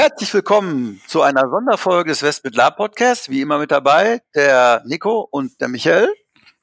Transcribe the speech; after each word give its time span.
Herzlich 0.00 0.32
willkommen 0.32 1.02
zu 1.06 1.20
einer 1.20 1.50
Sonderfolge 1.50 2.08
des 2.08 2.22
West 2.22 2.42
mit 2.42 2.56
Lab 2.56 2.78
Podcast. 2.78 3.28
Wie 3.28 3.42
immer 3.42 3.58
mit 3.58 3.70
dabei 3.70 4.22
der 4.34 4.80
Nico 4.86 5.28
und 5.30 5.60
der 5.60 5.68
Michael. 5.68 6.08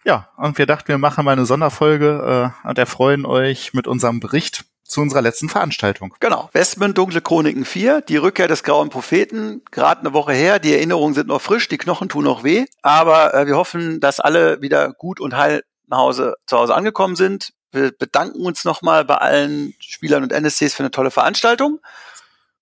Ja, 0.04 0.30
und 0.38 0.58
wir 0.58 0.66
dachten, 0.66 0.88
wir 0.88 0.98
machen 0.98 1.24
mal 1.24 1.34
eine 1.34 1.46
Sonderfolge 1.46 2.52
äh, 2.66 2.68
und 2.68 2.80
erfreuen 2.80 3.28
euch 3.28 3.76
mit 3.76 3.86
unserem 3.86 4.20
Bericht 4.20 4.66
zu 4.84 5.02
unserer 5.02 5.22
letzten 5.22 5.50
Veranstaltung. 5.50 6.16
Genau. 6.20 6.50
Westmund 6.54 6.98
Dunkle 6.98 7.22
Chroniken 7.22 7.64
4, 7.64 8.02
die 8.02 8.18
Rückkehr 8.18 8.48
des 8.48 8.64
Grauen 8.64 8.90
Propheten, 8.90 9.62
gerade 9.70 10.00
eine 10.00 10.14
Woche 10.14 10.34
her. 10.34 10.58
Die 10.58 10.74
Erinnerungen 10.74 11.14
sind 11.14 11.28
noch 11.28 11.40
frisch, 11.40 11.68
die 11.68 11.78
Knochen 11.78 12.10
tun 12.10 12.24
noch 12.24 12.44
weh. 12.44 12.66
Aber 12.82 13.36
äh, 13.36 13.46
wir 13.46 13.56
hoffen, 13.56 14.00
dass 14.00 14.20
alle 14.20 14.64
wieder 14.64 14.94
gut 14.94 15.20
und 15.20 15.38
heil 15.38 15.62
nach 15.86 16.00
Hause, 16.00 16.38
zu 16.48 16.58
Hause 16.58 16.74
angekommen 16.74 17.16
sind. 17.16 17.54
Wir 17.72 17.92
bedanken 17.92 18.44
uns 18.44 18.66
nochmal 18.66 19.06
bei 19.06 19.18
allen 19.18 19.76
Spielern 19.80 20.24
und 20.24 20.32
NSCs 20.32 20.74
für 20.74 20.82
eine 20.82 20.90
tolle 20.90 21.12
Veranstaltung. 21.12 21.82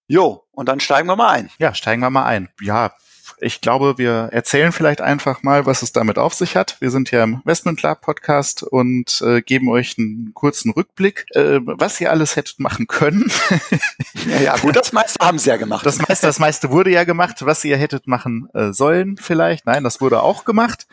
Jo, 0.08 0.44
und 0.52 0.70
dann 0.70 0.80
steigen 0.80 1.08
wir 1.08 1.16
mal 1.16 1.32
ein. 1.32 1.50
Ja, 1.58 1.74
steigen 1.74 2.02
wir 2.02 2.10
mal 2.10 2.26
ein. 2.26 2.50
Ja, 2.62 2.94
ich 3.40 3.62
glaube, 3.62 3.98
wir 3.98 4.30
erzählen 4.32 4.72
vielleicht 4.72 5.02
einfach 5.02 5.44
mal, 5.44 5.66
was 5.66 5.82
es 5.82 5.92
damit 5.92 6.18
auf 6.18 6.34
sich 6.34 6.56
hat. 6.56 6.78
Wir 6.80 6.92
sind 6.92 7.12
ja 7.12 7.24
im 7.24 7.42
Investment 7.46 7.82
Lab 7.82 8.02
Podcast 8.02 8.64
und 8.64 9.22
äh, 9.26 9.42
geben 9.42 9.70
euch 9.70 9.98
einen 9.98 10.32
kurzen 10.34 10.72
Rückblick, 10.72 11.26
äh, 11.32 11.60
was 11.64 12.00
ihr 12.02 12.12
alles 12.12 12.36
hättet 12.36 12.60
machen 12.60 12.88
können. 12.88 13.32
ja, 14.30 14.42
ja, 14.42 14.58
gut, 14.58 14.76
das 14.76 14.94
meiste 14.94 15.24
haben 15.24 15.40
sie 15.40 15.50
ja 15.50 15.58
gemacht. 15.58 15.86
Das 15.86 16.00
meiste, 16.00 16.28
das 16.28 16.40
meiste 16.40 16.70
wurde 16.72 16.92
ja 16.92 17.04
gemacht, 17.04 17.46
was 17.46 17.64
ihr 17.64 17.78
hättet 17.78 18.08
machen 18.08 18.50
äh, 18.54 18.72
sollen 18.74 19.18
vielleicht. 19.18 19.66
Nein, 19.66 19.84
das 19.84 20.02
wurde 20.02 20.22
auch 20.22 20.46
gemacht. 20.46 20.88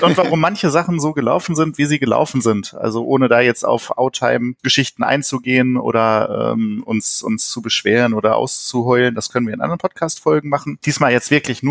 Und 0.00 0.16
warum 0.16 0.40
manche 0.40 0.70
Sachen 0.70 1.00
so 1.00 1.12
gelaufen 1.12 1.54
sind, 1.54 1.78
wie 1.78 1.86
sie 1.86 1.98
gelaufen 1.98 2.40
sind. 2.40 2.74
Also 2.74 3.04
ohne 3.04 3.28
da 3.28 3.40
jetzt 3.40 3.64
auf 3.64 3.96
Outtime-Geschichten 3.96 5.02
einzugehen 5.02 5.76
oder 5.76 6.52
ähm, 6.52 6.82
uns, 6.84 7.22
uns 7.22 7.48
zu 7.48 7.62
beschweren 7.62 8.14
oder 8.14 8.36
auszuheulen, 8.36 9.14
das 9.14 9.30
können 9.30 9.46
wir 9.46 9.54
in 9.54 9.60
anderen 9.60 9.78
Podcast-Folgen 9.78 10.48
machen. 10.48 10.78
Diesmal 10.84 11.12
jetzt 11.12 11.30
wirklich 11.30 11.62
nur 11.62 11.69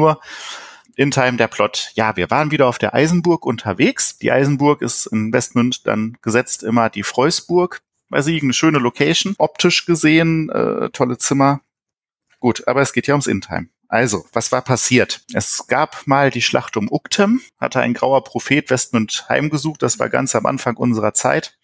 in 0.95 1.11
Time 1.11 1.37
der 1.37 1.47
Plot. 1.47 1.91
Ja, 1.93 2.17
wir 2.17 2.29
waren 2.29 2.51
wieder 2.51 2.67
auf 2.67 2.77
der 2.77 2.93
Eisenburg 2.93 3.45
unterwegs. 3.45 4.17
Die 4.17 4.31
Eisenburg 4.31 4.81
ist 4.81 5.05
in 5.05 5.31
Westmünd 5.31 5.87
dann 5.87 6.17
gesetzt 6.21 6.61
immer 6.61 6.89
die 6.89 7.03
Freusburg 7.03 7.81
bei 8.09 8.21
Siegen. 8.21 8.47
Eine 8.47 8.53
schöne 8.53 8.79
Location. 8.79 9.35
Optisch 9.37 9.85
gesehen, 9.85 10.49
äh, 10.49 10.89
tolle 10.89 11.17
Zimmer. 11.17 11.61
Gut, 12.39 12.67
aber 12.67 12.81
es 12.81 12.93
geht 12.93 13.07
ja 13.07 13.13
ums 13.13 13.27
In-Time. 13.27 13.67
Also, 13.89 14.23
was 14.33 14.51
war 14.51 14.61
passiert? 14.61 15.21
Es 15.33 15.65
gab 15.65 16.05
mal 16.05 16.29
die 16.29 16.43
Schlacht 16.43 16.77
um 16.77 16.91
Uktem, 16.91 17.41
hatte 17.59 17.79
ein 17.79 17.95
grauer 17.95 18.23
Prophet 18.23 18.69
Westmund 18.69 19.25
heimgesucht, 19.27 19.81
das 19.81 19.97
war 19.97 20.09
ganz 20.09 20.35
am 20.35 20.45
Anfang 20.45 20.77
unserer 20.77 21.15
Zeit, 21.15 21.57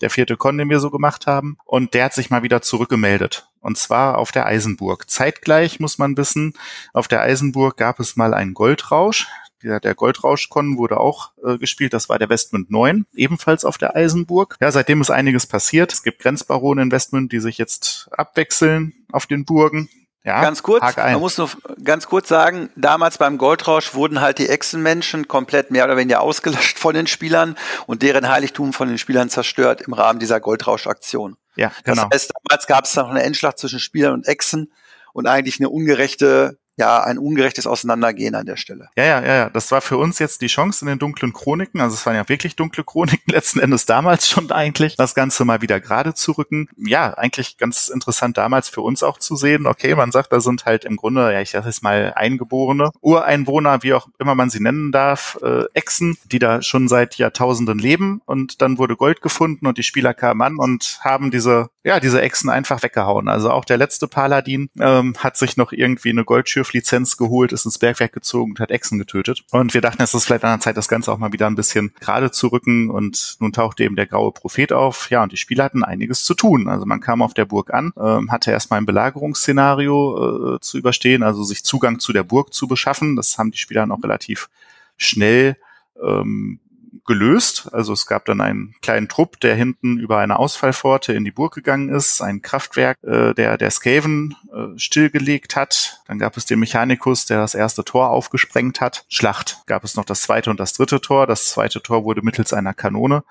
der 0.00 0.10
vierte 0.10 0.36
Con, 0.36 0.58
den 0.58 0.68
wir 0.68 0.80
so 0.80 0.90
gemacht 0.90 1.28
haben, 1.28 1.56
und 1.64 1.94
der 1.94 2.06
hat 2.06 2.14
sich 2.14 2.30
mal 2.30 2.42
wieder 2.42 2.62
zurückgemeldet. 2.62 3.48
Und 3.60 3.78
zwar 3.78 4.18
auf 4.18 4.32
der 4.32 4.46
Eisenburg. 4.46 5.08
Zeitgleich 5.08 5.78
muss 5.78 5.98
man 5.98 6.16
wissen, 6.16 6.54
auf 6.92 7.06
der 7.06 7.20
Eisenburg 7.20 7.76
gab 7.76 8.00
es 8.00 8.16
mal 8.16 8.34
einen 8.34 8.54
Goldrausch. 8.54 9.28
Der, 9.62 9.80
Goldrausch-Con 9.80 10.78
wurde 10.78 10.98
auch 10.98 11.32
äh, 11.44 11.58
gespielt, 11.58 11.92
das 11.92 12.08
war 12.08 12.18
der 12.18 12.28
Westmund 12.28 12.70
9, 12.70 13.06
ebenfalls 13.14 13.64
auf 13.64 13.78
der 13.78 13.94
Eisenburg. 13.94 14.56
Ja, 14.60 14.70
seitdem 14.72 15.00
ist 15.00 15.10
einiges 15.10 15.46
passiert. 15.46 15.92
Es 15.92 16.02
gibt 16.02 16.20
Grenzbarone 16.20 16.82
in 16.82 16.92
Westmund, 16.92 17.32
die 17.32 17.40
sich 17.40 17.58
jetzt 17.58 18.08
abwechseln 18.12 18.94
auf 19.12 19.26
den 19.26 19.44
Burgen. 19.44 19.88
Ja, 20.24 20.42
ganz 20.42 20.62
kurz, 20.62 20.96
man 20.96 21.20
muss 21.20 21.38
nur 21.38 21.48
ganz 21.82 22.06
kurz 22.06 22.28
sagen, 22.28 22.70
damals 22.76 23.18
beim 23.18 23.38
Goldrausch 23.38 23.94
wurden 23.94 24.20
halt 24.20 24.38
die 24.38 24.48
Echsenmenschen 24.48 25.28
komplett 25.28 25.70
mehr 25.70 25.84
oder 25.84 25.96
weniger 25.96 26.20
ausgelöscht 26.20 26.78
von 26.78 26.94
den 26.94 27.06
Spielern 27.06 27.56
und 27.86 28.02
deren 28.02 28.28
Heiligtum 28.28 28.72
von 28.72 28.88
den 28.88 28.98
Spielern 28.98 29.30
zerstört 29.30 29.80
im 29.80 29.92
Rahmen 29.92 30.18
dieser 30.18 30.40
Goldrausch-Aktion. 30.40 31.36
Ja, 31.56 31.72
genau. 31.84 32.02
Das 32.02 32.10
heißt, 32.12 32.32
damals 32.44 32.66
gab 32.66 32.84
es 32.84 32.94
noch 32.96 33.08
eine 33.08 33.22
Endschlacht 33.22 33.58
zwischen 33.58 33.80
Spielern 33.80 34.12
und 34.12 34.26
Echsen 34.26 34.72
und 35.12 35.26
eigentlich 35.26 35.60
eine 35.60 35.70
ungerechte 35.70 36.58
ja, 36.78 37.02
ein 37.02 37.18
ungerechtes 37.18 37.66
Auseinandergehen 37.66 38.36
an 38.36 38.46
der 38.46 38.56
Stelle. 38.56 38.88
Ja, 38.96 39.04
ja, 39.04 39.24
ja. 39.24 39.50
Das 39.50 39.72
war 39.72 39.80
für 39.80 39.98
uns 39.98 40.20
jetzt 40.20 40.40
die 40.42 40.46
Chance 40.46 40.84
in 40.84 40.86
den 40.86 41.00
dunklen 41.00 41.32
Chroniken. 41.32 41.80
Also 41.80 41.94
es 41.94 42.06
waren 42.06 42.14
ja 42.14 42.28
wirklich 42.28 42.54
dunkle 42.54 42.84
Chroniken 42.84 43.24
letzten 43.32 43.58
Endes 43.58 43.84
damals 43.84 44.28
schon 44.28 44.52
eigentlich, 44.52 44.96
das 44.96 45.16
Ganze 45.16 45.44
mal 45.44 45.60
wieder 45.60 45.80
gerade 45.80 46.14
zu 46.14 46.32
rücken. 46.32 46.68
Ja, 46.76 47.14
eigentlich 47.14 47.58
ganz 47.58 47.88
interessant 47.88 48.38
damals 48.38 48.68
für 48.68 48.80
uns 48.80 49.02
auch 49.02 49.18
zu 49.18 49.34
sehen. 49.34 49.66
Okay, 49.66 49.96
man 49.96 50.12
sagt, 50.12 50.32
da 50.32 50.38
sind 50.38 50.66
halt 50.66 50.84
im 50.84 50.96
Grunde, 50.96 51.32
ja, 51.32 51.40
ich 51.40 51.50
sag 51.50 51.66
jetzt 51.66 51.82
mal 51.82 52.12
Eingeborene, 52.14 52.90
Ureinwohner, 53.00 53.82
wie 53.82 53.94
auch 53.94 54.08
immer 54.20 54.36
man 54.36 54.48
sie 54.48 54.60
nennen 54.60 54.92
darf, 54.92 55.36
äh, 55.42 55.64
Echsen, 55.74 56.16
die 56.30 56.38
da 56.38 56.62
schon 56.62 56.86
seit 56.86 57.16
Jahrtausenden 57.16 57.80
leben. 57.80 58.22
Und 58.24 58.62
dann 58.62 58.78
wurde 58.78 58.94
Gold 58.94 59.20
gefunden 59.20 59.66
und 59.66 59.78
die 59.78 59.82
Spieler 59.82 60.14
kamen 60.14 60.42
an 60.42 60.56
und 60.58 61.00
haben 61.02 61.32
diese, 61.32 61.70
ja, 61.88 62.00
diese 62.00 62.20
Echsen 62.20 62.50
einfach 62.50 62.82
weggehauen. 62.82 63.28
Also 63.28 63.50
auch 63.50 63.64
der 63.64 63.78
letzte 63.78 64.08
Paladin 64.08 64.68
ähm, 64.78 65.14
hat 65.16 65.38
sich 65.38 65.56
noch 65.56 65.72
irgendwie 65.72 66.10
eine 66.10 66.22
Goldschürfe 66.22 66.72
Lizenz 66.74 67.16
geholt, 67.16 67.50
ist 67.50 67.64
ins 67.64 67.78
Bergwerk 67.78 68.12
gezogen 68.12 68.50
und 68.50 68.60
hat 68.60 68.70
Echsen 68.70 68.98
getötet. 68.98 69.42
Und 69.52 69.72
wir 69.72 69.80
dachten, 69.80 70.02
es 70.02 70.12
ist 70.12 70.26
vielleicht 70.26 70.44
an 70.44 70.58
der 70.58 70.60
Zeit, 70.60 70.76
das 70.76 70.88
Ganze 70.88 71.10
auch 71.10 71.16
mal 71.16 71.32
wieder 71.32 71.46
ein 71.46 71.54
bisschen 71.54 71.94
gerade 71.98 72.30
zu 72.30 72.48
rücken. 72.48 72.90
Und 72.90 73.36
nun 73.40 73.54
tauchte 73.54 73.84
eben 73.84 73.96
der 73.96 74.04
graue 74.04 74.32
Prophet 74.32 74.70
auf. 74.74 75.08
Ja, 75.08 75.22
und 75.22 75.32
die 75.32 75.38
Spieler 75.38 75.64
hatten 75.64 75.82
einiges 75.82 76.24
zu 76.24 76.34
tun. 76.34 76.68
Also 76.68 76.84
man 76.84 77.00
kam 77.00 77.22
auf 77.22 77.32
der 77.32 77.46
Burg 77.46 77.72
an, 77.72 77.94
ähm, 77.98 78.30
hatte 78.30 78.50
erstmal 78.50 78.80
ein 78.80 78.86
Belagerungsszenario 78.86 80.56
äh, 80.56 80.60
zu 80.60 80.76
überstehen, 80.76 81.22
also 81.22 81.42
sich 81.42 81.64
Zugang 81.64 82.00
zu 82.00 82.12
der 82.12 82.22
Burg 82.22 82.52
zu 82.52 82.68
beschaffen. 82.68 83.16
Das 83.16 83.38
haben 83.38 83.50
die 83.50 83.56
Spieler 83.56 83.90
auch 83.90 84.02
relativ 84.02 84.50
schnell 84.98 85.56
ähm, 86.02 86.60
gelöst. 87.08 87.68
Also 87.72 87.92
es 87.94 88.06
gab 88.06 88.26
dann 88.26 88.40
einen 88.40 88.74
kleinen 88.82 89.08
Trupp, 89.08 89.40
der 89.40 89.56
hinten 89.56 89.98
über 89.98 90.18
eine 90.18 90.38
Ausfallpforte 90.38 91.14
in 91.14 91.24
die 91.24 91.32
Burg 91.32 91.54
gegangen 91.54 91.88
ist, 91.88 92.20
ein 92.20 92.42
Kraftwerk, 92.42 92.98
äh, 93.02 93.34
der 93.34 93.56
der 93.56 93.70
Skaven 93.72 94.36
äh, 94.52 94.78
stillgelegt 94.78 95.56
hat. 95.56 95.97
Dann 96.08 96.18
gab 96.18 96.38
es 96.38 96.46
den 96.46 96.58
Mechanikus, 96.58 97.26
der 97.26 97.38
das 97.38 97.54
erste 97.54 97.84
Tor 97.84 98.08
aufgesprengt 98.08 98.80
hat. 98.80 99.04
Schlacht 99.10 99.58
gab 99.66 99.84
es 99.84 99.94
noch 99.94 100.06
das 100.06 100.22
zweite 100.22 100.48
und 100.48 100.58
das 100.58 100.72
dritte 100.72 101.02
Tor. 101.02 101.26
Das 101.26 101.50
zweite 101.50 101.82
Tor 101.82 102.02
wurde 102.02 102.22
mittels 102.22 102.54
einer 102.54 102.72
Kanone 102.72 103.24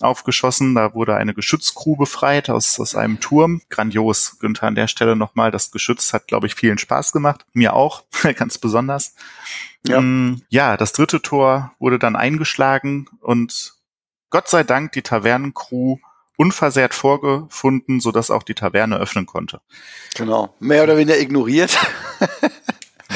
aufgeschossen. 0.00 0.74
Da 0.74 0.92
wurde 0.92 1.16
eine 1.16 1.32
Geschützcrew 1.32 1.96
befreit 1.96 2.50
aus, 2.50 2.78
aus 2.78 2.94
einem 2.94 3.20
Turm. 3.20 3.62
Grandios. 3.70 4.38
Günther 4.38 4.66
an 4.66 4.74
der 4.74 4.86
Stelle 4.86 5.16
nochmal. 5.16 5.50
Das 5.50 5.70
Geschütz 5.70 6.12
hat, 6.12 6.28
glaube 6.28 6.46
ich, 6.46 6.54
vielen 6.54 6.76
Spaß 6.76 7.12
gemacht. 7.12 7.46
Mir 7.54 7.72
auch, 7.72 8.04
ganz 8.36 8.58
besonders. 8.58 9.14
Ja. 9.86 10.02
Mm, 10.02 10.42
ja, 10.50 10.76
das 10.76 10.92
dritte 10.92 11.22
Tor 11.22 11.72
wurde 11.78 11.98
dann 11.98 12.16
eingeschlagen 12.16 13.08
und 13.20 13.76
Gott 14.28 14.46
sei 14.48 14.62
Dank 14.62 14.92
die 14.92 15.02
Tavernencrew 15.02 15.96
unversehrt 16.40 16.94
vorgefunden, 16.94 18.00
sodass 18.00 18.30
auch 18.30 18.42
die 18.42 18.54
Taverne 18.54 18.96
öffnen 18.96 19.26
konnte. 19.26 19.60
Genau, 20.16 20.54
mehr 20.58 20.82
oder 20.82 20.96
weniger 20.96 21.18
ignoriert. 21.18 21.76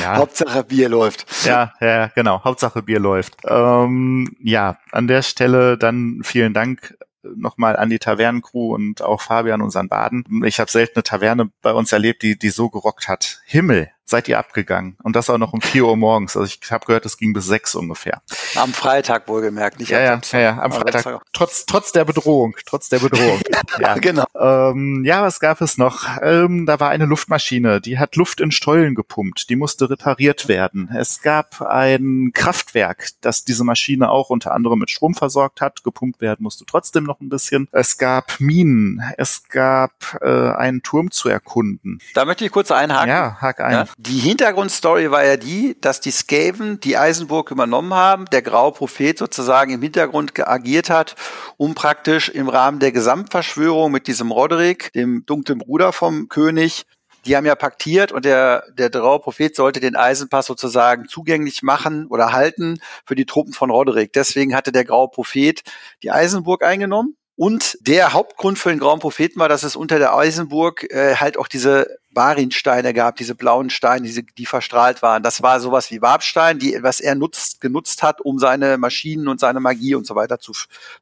Ja. 0.02 0.16
Hauptsache 0.16 0.64
Bier 0.64 0.88
läuft. 0.88 1.24
Ja, 1.46 1.72
ja, 1.80 2.08
genau. 2.08 2.42
Hauptsache 2.42 2.82
Bier 2.82 2.98
läuft. 2.98 3.36
Ähm, 3.44 4.36
ja, 4.42 4.76
an 4.90 5.06
der 5.06 5.22
Stelle 5.22 5.78
dann 5.78 6.20
vielen 6.24 6.52
Dank 6.52 6.98
nochmal 7.22 7.76
an 7.76 7.90
die 7.90 8.00
Tavernencrew 8.00 8.74
und 8.74 9.02
auch 9.02 9.20
Fabian, 9.20 9.62
unseren 9.62 9.88
Baden. 9.88 10.42
Ich 10.44 10.58
habe 10.58 10.68
selten 10.68 10.96
eine 10.96 11.04
Taverne 11.04 11.50
bei 11.62 11.72
uns 11.72 11.92
erlebt, 11.92 12.22
die, 12.22 12.36
die 12.36 12.50
so 12.50 12.70
gerockt 12.70 13.06
hat. 13.06 13.40
Himmel, 13.46 13.88
seid 14.04 14.28
ihr 14.28 14.38
abgegangen. 14.38 14.96
Und 15.02 15.16
das 15.16 15.30
auch 15.30 15.38
noch 15.38 15.52
um 15.52 15.60
vier 15.60 15.86
Uhr 15.86 15.96
morgens. 15.96 16.36
Also 16.36 16.46
ich 16.46 16.70
habe 16.70 16.84
gehört, 16.86 17.06
es 17.06 17.16
ging 17.16 17.32
bis 17.32 17.46
sechs 17.46 17.74
ungefähr. 17.74 18.20
Am 18.54 18.72
Freitag 18.72 19.28
wohlgemerkt, 19.28 19.80
nicht 19.80 19.90
ja, 19.90 19.98
am 19.98 20.06
Samstag. 20.06 20.38
Ja, 20.38 20.44
ja, 20.44 20.62
am 20.62 20.72
Freitag. 20.72 21.22
Trotz, 21.32 21.66
trotz 21.66 21.92
der 21.92 22.04
Bedrohung, 22.04 22.54
trotz 22.66 22.88
der 22.88 22.98
Bedrohung. 22.98 23.40
ja, 23.78 23.94
genau. 23.94 24.24
Ähm, 24.38 25.04
ja, 25.04 25.22
was 25.22 25.40
gab 25.40 25.60
es 25.60 25.78
noch? 25.78 26.06
Ähm, 26.22 26.66
da 26.66 26.80
war 26.80 26.90
eine 26.90 27.06
Luftmaschine, 27.06 27.80
die 27.80 27.98
hat 27.98 28.16
Luft 28.16 28.40
in 28.40 28.50
Stollen 28.50 28.94
gepumpt. 28.94 29.48
Die 29.48 29.56
musste 29.56 29.88
repariert 29.88 30.48
werden. 30.48 30.90
Es 30.94 31.22
gab 31.22 31.62
ein 31.62 32.32
Kraftwerk, 32.34 33.08
das 33.22 33.44
diese 33.44 33.64
Maschine 33.64 34.10
auch 34.10 34.30
unter 34.30 34.52
anderem 34.52 34.80
mit 34.80 34.90
Strom 34.90 35.14
versorgt 35.14 35.60
hat. 35.60 35.82
Gepumpt 35.82 36.20
werden 36.20 36.42
musste 36.42 36.64
trotzdem 36.66 37.04
noch 37.04 37.20
ein 37.20 37.28
bisschen. 37.28 37.68
Es 37.72 37.96
gab 37.96 38.38
Minen. 38.38 39.02
Es 39.16 39.48
gab 39.48 40.18
äh, 40.20 40.50
einen 40.50 40.82
Turm 40.82 41.10
zu 41.10 41.28
erkunden. 41.28 42.00
Da 42.14 42.24
möchte 42.24 42.44
ich 42.44 42.52
kurz 42.52 42.70
einhaken. 42.70 43.08
Ja, 43.08 43.38
hak 43.40 43.60
ein. 43.60 43.72
Ja? 43.72 43.86
Die 43.96 44.18
Hintergrundstory 44.18 45.12
war 45.12 45.24
ja 45.24 45.36
die, 45.36 45.76
dass 45.80 46.00
die 46.00 46.10
Skaven 46.10 46.80
die 46.80 46.96
Eisenburg 46.96 47.52
übernommen 47.52 47.94
haben, 47.94 48.24
der 48.26 48.42
graue 48.42 48.72
Prophet 48.72 49.16
sozusagen 49.16 49.72
im 49.72 49.82
Hintergrund 49.82 50.32
agiert 50.38 50.90
hat, 50.90 51.14
um 51.58 51.76
praktisch 51.76 52.28
im 52.28 52.48
Rahmen 52.48 52.80
der 52.80 52.90
Gesamtverschwörung 52.90 53.92
mit 53.92 54.08
diesem 54.08 54.32
Roderick, 54.32 54.92
dem 54.94 55.24
dunklen 55.26 55.58
Bruder 55.58 55.92
vom 55.92 56.28
König, 56.28 56.86
die 57.24 57.36
haben 57.36 57.46
ja 57.46 57.54
paktiert 57.54 58.12
und 58.12 58.24
der, 58.24 58.64
der 58.72 58.90
Draue 58.90 59.20
Prophet 59.20 59.54
sollte 59.54 59.80
den 59.80 59.96
Eisenpass 59.96 60.46
sozusagen 60.46 61.08
zugänglich 61.08 61.62
machen 61.62 62.06
oder 62.08 62.32
halten 62.32 62.80
für 63.06 63.14
die 63.14 63.26
Truppen 63.26 63.52
von 63.52 63.70
Roderick. 63.70 64.12
Deswegen 64.12 64.54
hatte 64.54 64.72
der 64.72 64.84
Graue 64.84 65.08
Prophet 65.08 65.62
die 66.02 66.10
Eisenburg 66.10 66.62
eingenommen. 66.62 67.16
Und 67.36 67.76
der 67.80 68.12
Hauptgrund 68.12 68.58
für 68.58 68.68
den 68.68 68.78
Grauen 68.78 69.00
Propheten 69.00 69.40
war, 69.40 69.48
dass 69.48 69.64
es 69.64 69.74
unter 69.74 69.98
der 69.98 70.14
Eisenburg 70.14 70.84
äh, 70.90 71.16
halt 71.16 71.36
auch 71.36 71.48
diese 71.48 71.98
Barinsteine 72.12 72.94
gab, 72.94 73.16
diese 73.16 73.34
blauen 73.34 73.70
Steine, 73.70 74.06
diese, 74.06 74.22
die 74.22 74.46
verstrahlt 74.46 75.02
waren. 75.02 75.24
Das 75.24 75.42
war 75.42 75.58
sowas 75.58 75.90
wie 75.90 76.00
Wabstein, 76.00 76.60
die, 76.60 76.78
was 76.80 77.00
er 77.00 77.16
nutzt, 77.16 77.60
genutzt 77.60 78.04
hat, 78.04 78.20
um 78.20 78.38
seine 78.38 78.78
Maschinen 78.78 79.26
und 79.26 79.40
seine 79.40 79.58
Magie 79.58 79.96
und 79.96 80.06
so 80.06 80.14
weiter 80.14 80.38
zu, 80.38 80.52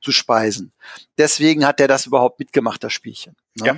zu 0.01 0.11
speisen. 0.11 0.73
Deswegen 1.19 1.67
hat 1.67 1.81
er 1.81 1.89
das 1.89 2.07
überhaupt 2.07 2.39
mitgemacht, 2.39 2.83
das 2.83 2.95
Spielchen. 2.95 3.37
Ne? 3.55 3.67
Ja. 3.67 3.77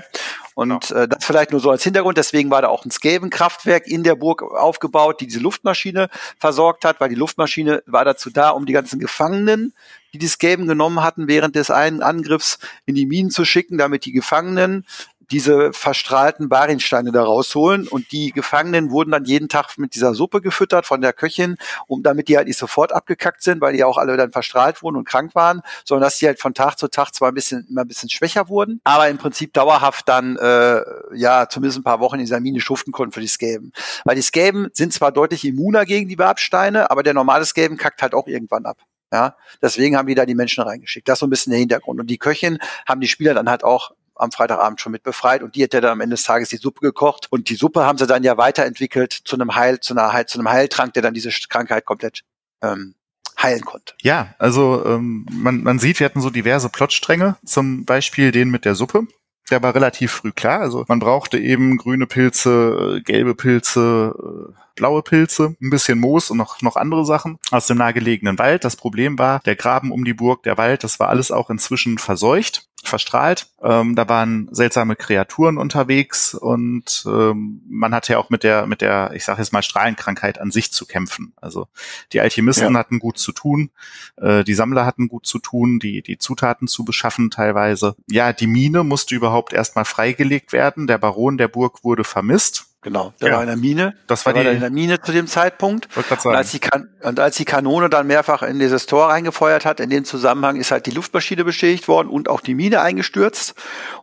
Und 0.55 0.89
genau. 0.89 1.03
äh, 1.03 1.09
das 1.09 1.25
vielleicht 1.25 1.51
nur 1.51 1.61
so 1.61 1.71
als 1.71 1.83
Hintergrund. 1.83 2.17
Deswegen 2.17 2.51
war 2.51 2.63
da 2.63 2.69
auch 2.69 2.85
ein 2.85 2.91
Skaven-Kraftwerk 2.91 3.87
in 3.87 4.05
der 4.05 4.15
Burg 4.15 4.43
aufgebaut, 4.43 5.21
die 5.21 5.27
diese 5.27 5.41
Luftmaschine 5.41 6.09
versorgt 6.39 6.85
hat, 6.85 7.01
weil 7.01 7.09
die 7.09 7.17
Luftmaschine 7.17 7.83
war 7.87 8.05
dazu 8.05 8.31
da, 8.31 8.51
um 8.51 8.67
die 8.67 8.73
ganzen 8.73 9.01
Gefangenen, 9.01 9.75
die 10.13 10.19
die 10.19 10.29
Skaven 10.29 10.69
genommen 10.69 11.03
hatten, 11.03 11.27
während 11.27 11.57
des 11.57 11.71
einen 11.71 12.03
Angriffs 12.03 12.61
in 12.87 12.95
die 12.95 13.07
Minen 13.07 13.31
zu 13.31 13.45
schicken, 13.45 13.79
damit 13.79 14.05
die 14.05 14.13
Gefangenen 14.13 14.87
diese 15.31 15.73
verstrahlten 15.73 16.49
Barinsteine 16.49 17.13
da 17.13 17.23
rausholen 17.23 17.89
und 17.89 18.13
die 18.13 18.33
Gefangenen 18.33 18.91
wurden 18.91 19.11
dann 19.11 19.25
jeden 19.25 19.49
Tag 19.49 19.77
mit 19.79 19.95
dieser 19.95 20.15
Suppe 20.15 20.41
gefüttert 20.41 20.87
von 20.87 21.01
der 21.01 21.13
Köchin, 21.13 21.57
um 21.87 22.03
damit 22.03 22.29
die 22.29 22.37
halt 22.37 22.49
nicht 22.49 22.59
sofort 22.59 22.93
abgekackt 22.93 23.43
sind, 23.43 23.61
weil 23.61 23.75
die 23.75 23.85
auch 23.85 23.99
alle 23.99 24.17
dann 24.17 24.33
verstrahlt 24.33 24.83
wurden 24.83 24.97
und 24.97 25.09
krank 25.09 25.35
waren, 25.35 25.63
sondern 25.85 26.07
dass 26.07 26.19
die 26.19 26.27
halt 26.27 26.41
von 26.41 26.55
Tag 26.55 26.79
zu 26.79 26.89
Tag 26.89 27.13
zwar 27.13 27.31
ein 27.31 27.35
bisschen 27.35 27.67
immer 27.69 27.83
ein 27.83 27.89
bisschen 27.89 28.11
schwächer 28.11 28.49
wurden, 28.49 28.81
aber 28.85 29.09
im 29.09 29.19
Prinzip 29.19 29.53
dauerhaft 29.53 30.09
dann 30.09 30.37
äh, 30.37 30.83
ja 31.15 31.49
zumindest 31.49 31.79
ein 31.79 31.85
paar 31.85 32.01
Wochen 32.01 32.17
in 32.17 32.23
dieser 32.23 32.41
Mine 32.41 32.61
schuften 32.61 32.93
konnten 32.93 33.13
für 33.13 33.21
die 33.21 33.29
Skaven. 33.29 33.73
Weil 34.05 34.17
die 34.17 34.23
Skaven 34.23 34.71
sind 34.73 34.93
zwar 34.93 35.13
deutlich 35.13 35.45
immuner 35.45 35.85
gegen 35.85 36.09
die 36.09 36.19
Wabsteine, 36.19 36.91
aber 36.91 37.03
der 37.03 37.15
normale 37.15 37.45
Skaven 37.45 37.77
kackt 37.77 38.03
halt 38.03 38.15
auch 38.15 38.27
irgendwann 38.27 38.67
ab. 38.67 38.79
Ja, 39.13 39.37
deswegen 39.63 39.97
haben 39.97 40.09
die 40.09 40.17
da 40.17 40.27
die 40.27 40.35
Menschen 40.35 40.65
reingeschickt. 40.65 41.09
Das 41.09 41.17
ist 41.17 41.21
so 41.21 41.27
ein 41.27 41.31
bisschen 41.31 41.53
der 41.53 41.61
Hintergrund. 41.61 42.01
Und 42.01 42.09
die 42.09 42.19
Köchin 42.19 42.59
haben 42.85 43.01
die 43.01 43.07
Spieler 43.07 43.33
dann 43.33 43.49
halt 43.49 43.63
auch 43.63 43.93
am 44.17 44.33
Freitagabend 44.33 44.81
schon 44.81 44.93
mit 44.93 45.03
befreit 45.03 45.43
und 45.43 45.57
die 45.57 45.65
hat 45.65 45.75
ja 45.75 45.81
dann 45.81 45.93
am 45.93 46.01
Ende 46.01 46.15
des 46.15 46.25
Tages 46.25 46.49
die 46.49 46.57
Suppe 46.57 46.81
gekocht 46.81 47.27
und 47.31 47.49
die 47.49 47.57
Suppe 47.57 47.85
haben 47.85 47.99
sie 47.99 48.07
dann 48.07 48.23
ja 48.23 48.37
weiterentwickelt 48.37 49.13
zu 49.13 49.37
einem 49.37 49.55
Heil, 49.55 49.81
zu 49.81 49.95
einer 49.95 50.13
Heil, 50.13 50.27
zu 50.27 50.39
einem 50.39 50.51
Heiltrank, 50.51 50.95
der 50.95 51.03
dann 51.03 51.15
diese 51.15 51.31
Krankheit 51.49 51.85
komplett 51.85 52.23
ähm, 52.63 52.95
heilen 53.43 53.65
konnte. 53.65 53.95
Ja, 54.03 54.35
also 54.39 54.85
ähm, 54.87 55.27
man, 55.31 55.63
man 55.63 55.79
sieht, 55.79 56.01
wir 56.01 56.05
hatten 56.05 56.21
so 56.21 56.31
diverse 56.31 56.69
Plotstränge, 56.69 57.37
zum 57.45 57.85
Beispiel 57.85 58.31
den 58.31 58.51
mit 58.51 58.65
der 58.65 58.75
Suppe. 58.75 59.07
Der 59.51 59.63
war 59.63 59.75
relativ 59.75 60.13
früh 60.13 60.33
klar. 60.33 60.61
Also 60.61 60.85
man 60.89 61.01
brauchte 61.01 61.39
eben 61.39 61.77
grüne 61.77 62.07
Pilze, 62.07 62.97
äh, 62.97 63.01
gelbe 63.03 63.35
Pilze, 63.35 64.15
äh, 64.17 64.53
blaue 64.75 65.03
Pilze, 65.03 65.55
ein 65.61 65.71
bisschen 65.71 65.99
Moos 65.99 66.31
und 66.31 66.39
noch, 66.39 66.63
noch 66.63 66.77
andere 66.77 67.05
Sachen 67.05 67.39
aus 67.51 67.67
dem 67.67 67.77
nahegelegenen 67.77 68.39
Wald. 68.39 68.65
Das 68.65 68.77
Problem 68.77 69.19
war, 69.19 69.41
der 69.41 69.57
Graben 69.57 69.93
um 69.93 70.05
die 70.05 70.15
Burg, 70.15 70.45
der 70.45 70.57
Wald, 70.57 70.83
das 70.83 70.99
war 70.99 71.09
alles 71.09 71.31
auch 71.31 71.51
inzwischen 71.51 71.99
verseucht 71.99 72.67
verstrahlt. 72.89 73.49
Ähm, 73.63 73.95
da 73.95 74.09
waren 74.09 74.49
seltsame 74.53 74.97
Kreaturen 74.97 75.59
unterwegs 75.59 76.35
und 76.35 77.05
ähm, 77.07 77.63
man 77.69 77.95
hatte 77.95 78.15
ja 78.15 78.19
auch 78.19 78.31
mit 78.31 78.43
der, 78.43 78.67
mit 78.67 78.81
der, 78.81 79.13
ich 79.15 79.25
sage 79.25 79.41
jetzt 79.41 79.53
mal, 79.53 79.63
Strahlenkrankheit 79.63 80.41
an 80.41 80.51
sich 80.51 80.73
zu 80.73 80.87
kämpfen. 80.87 81.33
Also 81.41 81.69
die 82.13 82.21
Alchemisten 82.21 82.75
ja. 82.75 82.79
hatten 82.79 82.99
gut 82.99 83.19
zu 83.19 83.33
tun, 83.33 83.71
äh, 84.17 84.45
die 84.45 84.55
Sammler 84.55 84.87
hatten 84.87 85.09
gut 85.09 85.27
zu 85.27 85.39
tun, 85.39 85.79
die, 85.79 86.03
die 86.03 86.19
Zutaten 86.19 86.69
zu 86.69 86.85
beschaffen 86.85 87.31
teilweise. 87.31 87.97
Ja, 88.11 88.33
die 88.33 88.47
Mine 88.47 88.85
musste 88.85 89.15
überhaupt 89.15 89.53
erstmal 89.53 89.85
freigelegt 89.85 90.53
werden. 90.53 90.87
Der 90.87 90.99
Baron 90.99 91.39
der 91.39 91.49
Burg 91.49 91.85
wurde 91.85 92.05
vermisst. 92.05 92.67
Genau, 92.85 93.15
der 93.19 93.29
ja. 93.29 93.35
war 93.35 93.41
in 93.43 93.49
der 93.49 93.57
Mine. 93.57 93.95
Das 94.07 94.27
war, 94.27 94.35
der 94.35 94.43
die, 94.43 94.49
war 94.49 94.55
in 94.55 94.61
der 94.61 94.71
Mine 94.71 95.01
zu 95.01 95.11
dem 95.11 95.27
Zeitpunkt. 95.27 95.89
Und 95.97 96.37
als, 96.37 96.51
die 96.51 96.59
kan 96.59 96.91
und 97.03 97.19
als 97.19 97.37
die 97.37 97.47
Kanone 97.47 97.89
dann 97.89 98.07
mehrfach 98.07 98.43
in 98.43 98.59
dieses 98.59 98.85
Tor 98.85 99.09
reingefeuert 99.09 99.65
hat, 99.65 99.81
in 99.81 99.89
dem 99.89 100.05
Zusammenhang 100.05 100.57
ist 100.57 100.71
halt 100.71 100.85
die 100.85 100.91
Luftmaschine 100.91 101.45
beschädigt 101.45 101.89
worden 101.89 102.09
und 102.09 102.29
auch 102.29 102.43
die 102.43 102.55
Mine 102.55 102.83
eingestürzt. 102.83 103.55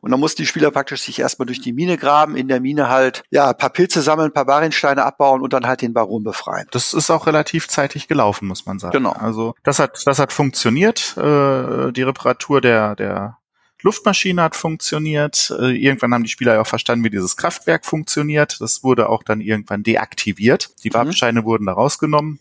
Und 0.01 0.10
dann 0.10 0.19
mussten 0.19 0.42
die 0.42 0.48
Spieler 0.48 0.72
praktisch 0.72 1.04
sich 1.04 1.19
erstmal 1.19 1.45
durch 1.45 1.62
die 1.62 1.74
Mine 1.74 1.95
graben, 1.98 2.36
in 2.36 2.48
der 2.48 2.60
Mine 2.60 2.89
halt 2.89 3.22
ja 3.30 3.50
ein 3.50 3.57
paar 3.57 3.69
Pilze 3.69 4.01
sammeln, 4.01 4.31
ein 4.31 4.33
paar 4.33 4.45
Barinsteine 4.45 5.06
abbauen 5.06 5.42
und 5.42 5.54
dann 5.54 5.68
halt 5.68 5.83
den 5.83 5.94
Baron 5.94 6.24
befreien. 6.24 6.66
Das 6.72 6.95
ist 6.95 7.12
auch 7.12 7.28
relativ 7.28 7.68
zeitig 7.68 8.07
gelaufen, 8.07 8.48
muss 8.48 8.66
man 8.66 8.80
sagen. 8.80 8.94
Genau. 8.94 9.12
Also 9.12 9.54
das 9.63 9.78
hat 9.78 10.01
das 10.06 10.18
hat 10.18 10.33
funktioniert. 10.33 11.16
Äh, 11.18 11.92
die 11.92 12.01
Reparatur 12.01 12.62
der 12.62 12.95
der 12.95 13.38
Luftmaschine 13.81 14.42
hat 14.44 14.56
funktioniert. 14.56 15.54
Äh, 15.60 15.72
irgendwann 15.75 16.13
haben 16.13 16.24
die 16.24 16.30
Spieler 16.30 16.56
ja 16.56 16.62
auch 16.62 16.68
verstanden, 16.68 17.04
wie 17.04 17.10
dieses 17.10 17.38
Kraftwerk 17.38 17.86
funktioniert. 17.86 18.60
Das 18.62 18.83
wurde 18.83 19.10
auch 19.10 19.24
dann 19.24 19.42
irgendwann 19.42 19.83
deaktiviert. 19.83 20.72
Die 20.83 20.89
mhm. 20.89 20.95
Wabsteine 20.95 21.44
wurden 21.44 21.66
da 21.66 21.74
rausgenommen. 21.74 22.39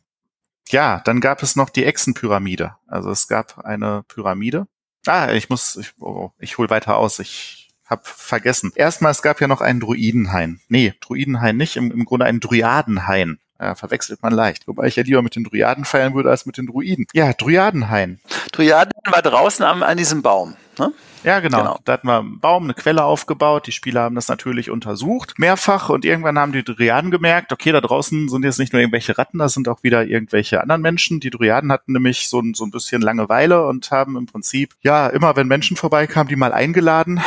Ja, 0.68 1.00
dann 1.04 1.20
gab 1.20 1.42
es 1.42 1.56
noch 1.56 1.70
die 1.70 1.84
Echsenpyramide. 1.84 2.76
Also 2.86 3.10
es 3.10 3.28
gab 3.28 3.58
eine 3.64 4.04
Pyramide. 4.06 4.66
Ah, 5.06 5.32
ich 5.32 5.48
muss, 5.48 5.76
ich, 5.76 5.92
oh, 5.98 6.30
ich 6.38 6.58
hol 6.58 6.70
weiter 6.70 6.96
aus. 6.96 7.18
Ich 7.18 7.70
hab 7.86 8.06
vergessen. 8.06 8.72
Erstmal, 8.74 9.10
es 9.10 9.22
gab 9.22 9.40
ja 9.40 9.48
noch 9.48 9.60
einen 9.60 9.80
Druidenhain. 9.80 10.60
Nee, 10.68 10.94
Druidenhain 11.00 11.56
nicht, 11.56 11.76
im, 11.76 11.90
im 11.90 12.04
Grunde 12.04 12.26
einen 12.26 12.40
Dryadenhain. 12.40 13.38
Ja, 13.58 13.74
verwechselt 13.74 14.22
man 14.22 14.32
leicht. 14.32 14.68
Wobei 14.68 14.86
ich 14.86 14.96
ja 14.96 15.02
lieber 15.02 15.20
mit 15.20 15.36
den 15.36 15.44
Dryaden 15.44 15.84
feiern 15.84 16.14
würde 16.14 16.30
als 16.30 16.46
mit 16.46 16.56
den 16.56 16.66
Druiden. 16.66 17.06
Ja, 17.12 17.32
Dryadenhain. 17.32 18.20
Dryaden 18.52 18.92
war 19.04 19.20
draußen 19.20 19.64
am, 19.64 19.82
an 19.82 19.98
diesem 19.98 20.22
Baum. 20.22 20.56
Ne? 20.78 20.92
Ja, 21.22 21.40
genau. 21.40 21.58
genau. 21.58 21.78
Da 21.84 21.92
hatten 21.94 22.06
wir 22.06 22.18
einen 22.18 22.40
Baum, 22.40 22.64
eine 22.64 22.74
Quelle 22.74 23.04
aufgebaut. 23.04 23.66
Die 23.66 23.72
Spieler 23.72 24.02
haben 24.02 24.14
das 24.14 24.28
natürlich 24.28 24.70
untersucht, 24.70 25.38
mehrfach. 25.38 25.88
Und 25.88 26.04
irgendwann 26.04 26.38
haben 26.38 26.52
die 26.52 26.64
Dryaden 26.64 27.10
gemerkt, 27.10 27.52
okay, 27.52 27.72
da 27.72 27.80
draußen 27.80 28.28
sind 28.28 28.44
jetzt 28.44 28.58
nicht 28.58 28.72
nur 28.72 28.80
irgendwelche 28.80 29.18
Ratten, 29.18 29.38
da 29.38 29.48
sind 29.48 29.68
auch 29.68 29.82
wieder 29.82 30.06
irgendwelche 30.06 30.60
anderen 30.60 30.82
Menschen. 30.82 31.20
Die 31.20 31.30
Dryaden 31.30 31.72
hatten 31.72 31.92
nämlich 31.92 32.28
so, 32.28 32.42
so 32.54 32.64
ein 32.64 32.70
bisschen 32.70 33.02
Langeweile 33.02 33.66
und 33.66 33.90
haben 33.90 34.16
im 34.16 34.26
Prinzip, 34.26 34.74
ja, 34.82 35.08
immer 35.08 35.36
wenn 35.36 35.46
Menschen 35.46 35.76
vorbeikamen, 35.76 36.28
die 36.28 36.36
mal 36.36 36.52
eingeladen, 36.52 37.20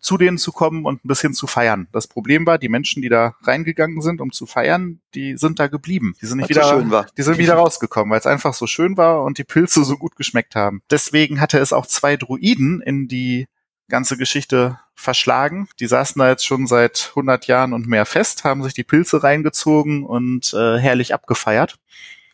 zu 0.00 0.16
denen 0.16 0.38
zu 0.38 0.52
kommen 0.52 0.84
und 0.84 1.04
ein 1.04 1.08
bisschen 1.08 1.34
zu 1.34 1.46
feiern. 1.46 1.88
Das 1.92 2.06
Problem 2.06 2.46
war, 2.46 2.58
die 2.58 2.68
Menschen, 2.68 3.02
die 3.02 3.08
da 3.08 3.34
reingegangen 3.42 4.00
sind, 4.00 4.20
um 4.20 4.32
zu 4.32 4.46
feiern, 4.46 5.00
die 5.14 5.36
sind 5.36 5.60
da 5.60 5.66
geblieben. 5.66 6.14
Die 6.20 6.26
sind 6.26 6.38
nicht 6.38 6.48
wieder, 6.48 6.64
so 6.64 7.04
die 7.16 7.22
sind 7.22 7.38
wieder 7.38 7.54
rausgekommen, 7.54 8.10
weil 8.10 8.18
es 8.18 8.26
einfach 8.26 8.54
so 8.54 8.66
schön 8.66 8.96
war 8.96 9.22
und 9.22 9.38
die 9.38 9.44
Pilze 9.44 9.84
so 9.84 9.96
gut 9.96 10.16
geschmeckt 10.16 10.56
haben. 10.56 10.82
Deswegen 10.90 11.40
hatte 11.40 11.58
es 11.58 11.72
auch 11.72 11.86
zwei 11.86 12.16
Druiden 12.16 12.80
in 12.80 13.08
die 13.08 13.46
ganze 13.88 14.16
Geschichte 14.16 14.78
verschlagen. 14.94 15.68
Die 15.80 15.86
saßen 15.86 16.18
da 16.18 16.28
jetzt 16.28 16.46
schon 16.46 16.66
seit 16.66 17.08
100 17.10 17.46
Jahren 17.46 17.72
und 17.72 17.86
mehr 17.86 18.06
fest, 18.06 18.44
haben 18.44 18.62
sich 18.62 18.72
die 18.72 18.84
Pilze 18.84 19.22
reingezogen 19.22 20.04
und 20.04 20.54
äh, 20.54 20.78
herrlich 20.78 21.12
abgefeiert 21.12 21.76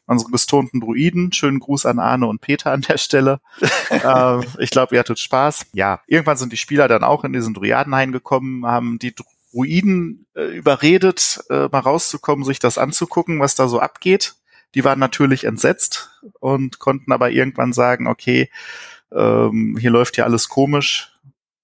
unsere 0.07 0.31
gestonten 0.31 0.81
Druiden. 0.81 1.33
Schönen 1.33 1.59
Gruß 1.59 1.87
an 1.87 1.99
Arne 1.99 2.27
und 2.27 2.41
Peter 2.41 2.73
an 2.73 2.83
der 2.83 2.99
Stelle. 2.99 3.41
äh, 3.91 4.41
ich 4.59 4.71
glaube, 4.71 4.95
ihr 4.95 5.01
hattet 5.01 5.19
Spaß. 5.19 5.67
Ja, 5.73 6.01
irgendwann 6.07 6.37
sind 6.37 6.53
die 6.53 6.57
Spieler 6.57 6.89
dann 6.89 7.05
auch 7.05 7.25
in 7.25 7.33
diesen 7.33 7.55
Dryadenhain 7.55 8.13
gekommen, 8.13 8.67
haben 8.67 8.99
die 8.99 9.15
Druiden 9.53 10.27
äh, 10.35 10.45
überredet, 10.57 11.41
äh, 11.51 11.69
mal 11.71 11.81
rauszukommen, 11.81 12.45
sich 12.45 12.59
das 12.59 12.79
anzugucken, 12.79 13.41
was 13.41 13.55
da 13.55 13.69
so 13.69 13.81
abgeht. 13.81 14.37
Die 14.75 14.85
waren 14.85 14.99
natürlich 14.99 15.45
entsetzt 15.45 16.11
und 16.41 16.79
konnten 16.79 17.13
aber 17.13 17.31
irgendwann 17.31 17.73
sagen, 17.73 18.07
okay, 18.07 18.51
ähm, 19.13 19.77
hier 19.81 19.91
läuft 19.91 20.17
ja 20.17 20.25
alles 20.25 20.49
komisch, 20.49 21.13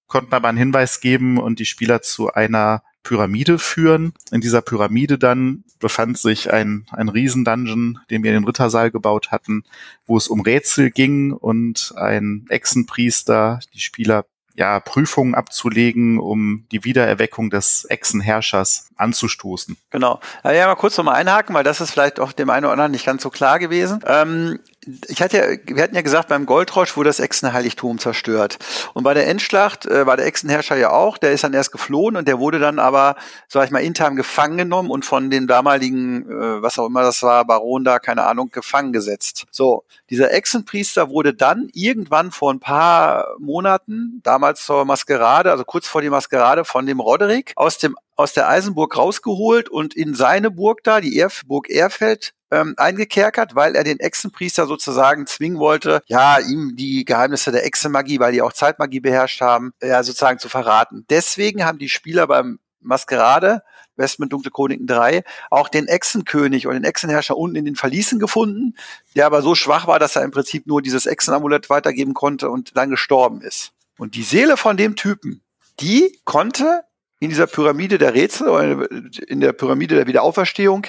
konnten 0.07 0.33
aber 0.33 0.47
einen 0.47 0.57
Hinweis 0.57 1.01
geben 1.01 1.37
und 1.37 1.59
die 1.59 1.65
Spieler 1.65 2.01
zu 2.01 2.33
einer 2.33 2.83
Pyramide 3.03 3.59
führen. 3.59 4.13
In 4.31 4.41
dieser 4.41 4.61
Pyramide 4.61 5.17
dann 5.17 5.63
befand 5.79 6.17
sich 6.17 6.51
ein, 6.51 6.85
ein 6.91 7.09
Riesendungeon, 7.09 7.99
den 8.09 8.23
wir 8.23 8.31
in 8.31 8.37
den 8.37 8.45
Rittersaal 8.45 8.91
gebaut 8.91 9.31
hatten, 9.31 9.63
wo 10.05 10.17
es 10.17 10.27
um 10.27 10.41
Rätsel 10.41 10.89
ging 10.91 11.33
und 11.33 11.93
ein 11.97 12.45
Echsenpriester 12.49 13.59
die 13.73 13.79
Spieler 13.79 14.25
ja, 14.55 14.79
Prüfungen 14.79 15.35
abzulegen, 15.35 16.19
um 16.19 16.65
die 16.71 16.83
Wiedererweckung 16.83 17.49
des 17.49 17.85
Echsenherrschers 17.85 18.89
anzustoßen. 18.95 19.77
Genau. 19.89 20.19
Ja, 20.43 20.67
mal 20.67 20.75
kurz 20.75 20.97
nochmal 20.97 21.15
einhaken, 21.15 21.55
weil 21.55 21.63
das 21.63 21.81
ist 21.81 21.91
vielleicht 21.91 22.19
auch 22.19 22.33
dem 22.33 22.49
einen 22.49 22.65
oder 22.65 22.73
anderen 22.73 22.91
nicht 22.91 23.05
ganz 23.05 23.23
so 23.23 23.29
klar 23.29 23.57
gewesen. 23.59 24.01
Ähm, 24.05 24.59
ich 25.07 25.21
hatte 25.21 25.37
ja, 25.37 25.75
wir 25.75 25.83
hatten 25.83 25.95
ja 25.95 26.01
gesagt, 26.01 26.29
beim 26.29 26.45
Goldrosch 26.45 26.95
wurde 26.97 27.09
das 27.09 27.19
Echsenheiligtum 27.19 27.99
zerstört. 27.99 28.57
Und 28.93 29.03
bei 29.03 29.13
der 29.13 29.27
Endschlacht 29.27 29.85
äh, 29.85 30.05
war 30.05 30.17
der 30.17 30.25
Echsenherrscher 30.25 30.75
ja 30.75 30.91
auch, 30.91 31.17
der 31.17 31.31
ist 31.31 31.43
dann 31.43 31.53
erst 31.53 31.71
geflohen 31.71 32.15
und 32.15 32.27
der 32.27 32.39
wurde 32.39 32.59
dann 32.59 32.79
aber, 32.79 33.15
sag 33.47 33.65
ich 33.65 33.71
mal, 33.71 33.79
intern 33.79 34.15
gefangen 34.15 34.57
genommen 34.57 34.89
und 34.89 35.05
von 35.05 35.29
den 35.29 35.47
damaligen, 35.47 36.29
äh, 36.29 36.61
was 36.61 36.79
auch 36.79 36.87
immer 36.87 37.01
das 37.01 37.21
war, 37.23 37.45
Baron 37.45 37.83
da, 37.83 37.99
keine 37.99 38.23
Ahnung, 38.23 38.49
gefangen 38.51 38.93
gesetzt. 38.93 39.45
So, 39.51 39.83
dieser 40.09 40.33
Echsenpriester 40.33 41.09
wurde 41.09 41.33
dann 41.33 41.69
irgendwann 41.73 42.31
vor 42.31 42.53
ein 42.53 42.59
paar 42.59 43.27
Monaten, 43.39 44.21
damals 44.23 44.65
zur 44.65 44.85
Maskerade, 44.85 45.51
also 45.51 45.63
kurz 45.63 45.87
vor 45.87 46.01
die 46.01 46.09
Maskerade 46.09 46.65
von 46.65 46.85
dem 46.85 46.99
Roderick, 46.99 47.53
aus 47.55 47.77
dem 47.77 47.95
aus 48.15 48.33
der 48.33 48.47
Eisenburg 48.47 48.95
rausgeholt 48.95 49.69
und 49.69 49.95
in 49.95 50.13
seine 50.13 50.51
Burg 50.51 50.83
da, 50.83 51.01
die 51.01 51.17
Erf 51.17 51.41
Burg 51.47 51.69
Erfeld, 51.69 52.33
ähm, 52.53 52.75
eingekerkert, 52.77 53.55
weil 53.55 53.75
er 53.75 53.83
den 53.83 53.99
Echsenpriester 53.99 54.67
sozusagen 54.67 55.25
zwingen 55.25 55.57
wollte, 55.57 56.03
ja, 56.05 56.37
ihm 56.39 56.75
die 56.75 57.03
Geheimnisse 57.03 57.51
der 57.51 57.65
Echsenmagie, 57.65 58.19
weil 58.19 58.31
die 58.31 58.41
auch 58.41 58.53
Zeitmagie 58.53 58.99
beherrscht 58.99 59.41
haben, 59.41 59.73
ja, 59.81 60.03
sozusagen 60.03 60.39
zu 60.39 60.49
verraten. 60.49 61.05
Deswegen 61.09 61.65
haben 61.65 61.79
die 61.79 61.89
Spieler 61.89 62.27
beim 62.27 62.59
Maskerade, 62.79 63.63
Westment 63.95 64.33
Dunkle 64.33 64.51
Chroniken 64.51 64.87
3, 64.87 65.23
auch 65.49 65.67
den 65.67 65.87
Echsenkönig 65.87 66.67
und 66.67 66.73
den 66.73 66.83
Echsenherrscher 66.83 67.37
unten 67.37 67.55
in 67.55 67.65
den 67.65 67.75
Verließen 67.75 68.19
gefunden, 68.19 68.75
der 69.15 69.25
aber 69.25 69.41
so 69.41 69.55
schwach 69.55 69.87
war, 69.87 69.99
dass 69.99 70.15
er 70.15 70.23
im 70.23 70.31
Prinzip 70.31 70.67
nur 70.67 70.81
dieses 70.81 71.05
Echsenamulett 71.05 71.69
weitergeben 71.69 72.13
konnte 72.13 72.49
und 72.49 72.77
dann 72.77 72.89
gestorben 72.89 73.41
ist. 73.41 73.71
Und 73.97 74.15
die 74.15 74.23
Seele 74.23 74.57
von 74.57 74.77
dem 74.77 74.95
Typen, 74.95 75.41
die 75.79 76.19
konnte 76.23 76.83
in 77.23 77.29
dieser 77.29 77.47
Pyramide 77.47 77.97
der 77.97 78.13
Rätsel 78.13 78.49
oder 78.49 78.91
in 79.27 79.39
der 79.39 79.53
Pyramide 79.53 79.95
der 79.95 80.07
Wiederauferstehung 80.07 80.87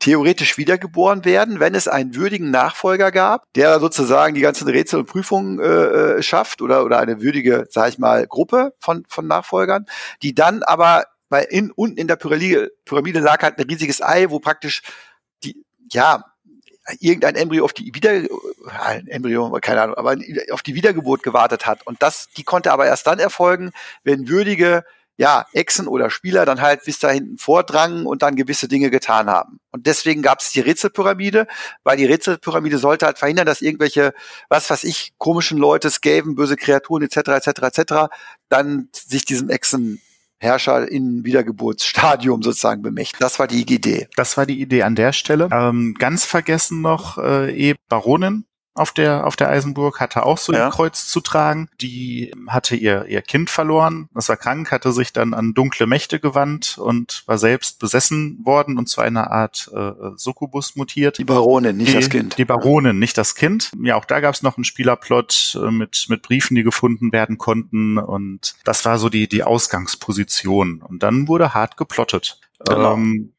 theoretisch 0.00 0.58
wiedergeboren 0.58 1.24
werden, 1.24 1.60
wenn 1.60 1.76
es 1.76 1.86
einen 1.86 2.16
würdigen 2.16 2.50
Nachfolger 2.50 3.12
gab, 3.12 3.44
der 3.54 3.78
sozusagen 3.78 4.34
die 4.34 4.40
ganzen 4.40 4.66
Rätsel 4.68 4.98
und 4.98 5.06
Prüfungen 5.06 5.60
äh, 5.60 5.64
äh 6.16 6.22
schafft 6.22 6.60
oder, 6.60 6.84
oder 6.84 6.98
eine 6.98 7.22
würdige, 7.22 7.68
sag 7.70 7.90
ich 7.90 7.98
mal, 7.98 8.26
Gruppe 8.26 8.74
von, 8.80 9.04
von 9.08 9.28
Nachfolgern, 9.28 9.86
die 10.22 10.34
dann 10.34 10.64
aber, 10.64 11.04
weil 11.28 11.44
in, 11.50 11.70
unten 11.70 11.98
in 11.98 12.08
der 12.08 12.16
Pyramide, 12.16 12.72
Pyramide 12.84 13.20
lag 13.20 13.42
halt 13.44 13.56
ein 13.56 13.66
riesiges 13.66 14.02
Ei, 14.02 14.26
wo 14.30 14.40
praktisch 14.40 14.82
die, 15.44 15.64
ja, 15.92 16.24
irgendein 16.98 17.36
Embryo 17.36 17.64
auf 17.64 17.72
die 17.72 17.94
Wieder 17.94 18.12
äh, 18.12 18.28
ein 18.80 19.06
Embryo, 19.06 19.56
keine 19.60 19.82
Ahnung, 19.82 19.96
aber 19.96 20.16
auf 20.50 20.62
die 20.62 20.74
Wiedergeburt 20.74 21.22
gewartet 21.22 21.64
hat. 21.64 21.86
Und 21.86 22.02
das, 22.02 22.26
die 22.36 22.42
konnte 22.42 22.72
aber 22.72 22.86
erst 22.86 23.06
dann 23.06 23.20
erfolgen, 23.20 23.70
wenn 24.02 24.28
würdige 24.28 24.84
ja, 25.18 25.46
Echsen 25.52 25.88
oder 25.88 26.10
Spieler 26.10 26.44
dann 26.44 26.60
halt 26.60 26.84
bis 26.84 26.98
da 26.98 27.10
hinten 27.10 27.38
vordrangen 27.38 28.06
und 28.06 28.22
dann 28.22 28.36
gewisse 28.36 28.68
Dinge 28.68 28.90
getan 28.90 29.28
haben. 29.28 29.60
Und 29.72 29.86
deswegen 29.86 30.22
gab 30.22 30.40
es 30.40 30.50
die 30.50 30.60
Rätselpyramide, 30.60 31.46
weil 31.84 31.96
die 31.96 32.04
Rätselpyramide 32.04 32.78
sollte 32.78 33.06
halt 33.06 33.18
verhindern, 33.18 33.46
dass 33.46 33.62
irgendwelche, 33.62 34.14
was 34.48 34.70
weiß 34.70 34.84
ich, 34.84 35.14
komischen 35.18 35.58
Leute, 35.58 35.90
Skaven, 35.90 36.34
böse 36.34 36.56
Kreaturen 36.56 37.02
etc. 37.02 37.16
etc. 37.16 37.48
etc. 37.62 37.94
dann 38.48 38.88
sich 38.92 39.24
diesem 39.24 39.50
Echsen 39.50 40.00
Herrscher 40.38 40.90
in 40.90 41.24
Wiedergeburtsstadium 41.24 42.42
sozusagen 42.42 42.82
bemächtigen. 42.82 43.20
Das 43.20 43.38
war 43.38 43.46
die 43.46 43.62
Idee. 43.62 44.08
Das 44.16 44.36
war 44.36 44.44
die 44.44 44.60
Idee 44.60 44.82
an 44.82 44.94
der 44.94 45.12
Stelle. 45.12 45.48
Ähm, 45.50 45.94
ganz 45.98 46.24
vergessen 46.24 46.82
noch 46.82 47.18
äh, 47.18 47.70
eh 47.70 47.74
Baronin 47.88 48.44
auf 48.76 48.92
der, 48.92 49.26
auf 49.26 49.36
der 49.36 49.48
Eisenburg, 49.48 50.00
hatte 50.00 50.24
auch 50.24 50.38
so 50.38 50.52
ja. 50.52 50.66
ein 50.66 50.70
Kreuz 50.70 51.06
zu 51.06 51.20
tragen. 51.20 51.68
Die 51.80 52.32
hatte 52.48 52.76
ihr, 52.76 53.06
ihr 53.06 53.22
Kind 53.22 53.50
verloren, 53.50 54.08
das 54.14 54.28
war 54.28 54.36
krank, 54.36 54.70
hatte 54.70 54.92
sich 54.92 55.12
dann 55.12 55.34
an 55.34 55.54
dunkle 55.54 55.86
Mächte 55.86 56.20
gewandt 56.20 56.78
und 56.78 57.22
war 57.26 57.38
selbst 57.38 57.78
besessen 57.78 58.40
worden 58.44 58.78
und 58.78 58.88
zu 58.88 59.00
einer 59.00 59.30
Art 59.30 59.70
äh, 59.74 59.92
Succubus 60.16 60.76
mutiert. 60.76 61.18
Die 61.18 61.24
Baronin, 61.24 61.76
nicht 61.76 61.92
die, 61.92 61.96
das 61.96 62.10
Kind. 62.10 62.38
Die 62.38 62.44
Baronin, 62.44 62.98
nicht 62.98 63.16
das 63.16 63.34
Kind. 63.34 63.72
Ja, 63.82 63.96
auch 63.96 64.04
da 64.04 64.20
gab 64.20 64.34
es 64.34 64.42
noch 64.42 64.56
einen 64.56 64.64
Spielerplot 64.64 65.58
äh, 65.62 65.70
mit, 65.70 66.06
mit 66.08 66.22
Briefen, 66.22 66.54
die 66.54 66.62
gefunden 66.62 67.12
werden 67.12 67.38
konnten 67.38 67.98
und 67.98 68.54
das 68.64 68.84
war 68.84 68.98
so 68.98 69.08
die, 69.08 69.28
die 69.28 69.42
Ausgangsposition. 69.42 70.82
Und 70.82 71.02
dann 71.02 71.28
wurde 71.28 71.54
hart 71.54 71.76
geplottet. 71.76 72.40
Genau. 72.66 72.94
Ähm, 72.94 73.32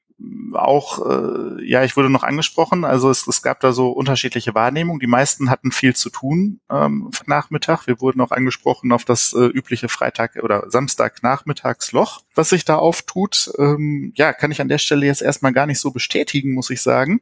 auch, 0.53 1.05
äh, 1.05 1.63
ja, 1.63 1.83
ich 1.83 1.95
wurde 1.95 2.09
noch 2.09 2.23
angesprochen, 2.23 2.85
also 2.85 3.11
es, 3.11 3.27
es 3.27 3.43
gab 3.43 3.59
da 3.59 3.71
so 3.71 3.89
unterschiedliche 3.89 4.55
Wahrnehmungen. 4.55 4.99
Die 4.99 5.07
meisten 5.07 5.49
hatten 5.49 5.71
viel 5.71 5.95
zu 5.95 6.09
tun 6.09 6.59
ähm, 6.71 7.11
Nachmittag. 7.27 7.85
Wir 7.85 8.01
wurden 8.01 8.21
auch 8.21 8.31
angesprochen 8.31 8.91
auf 8.91 9.05
das 9.05 9.33
äh, 9.33 9.45
übliche 9.45 9.89
Freitag- 9.89 10.37
oder 10.41 10.71
Samstagnachmittagsloch, 10.71 12.21
was 12.33 12.49
sich 12.49 12.65
da 12.65 12.77
auftut. 12.77 13.51
Ähm, 13.59 14.11
ja, 14.15 14.33
kann 14.33 14.51
ich 14.51 14.59
an 14.59 14.69
der 14.69 14.79
Stelle 14.79 15.05
jetzt 15.05 15.21
erstmal 15.21 15.53
gar 15.53 15.67
nicht 15.67 15.79
so 15.79 15.91
bestätigen, 15.91 16.53
muss 16.53 16.71
ich 16.71 16.81
sagen. 16.81 17.21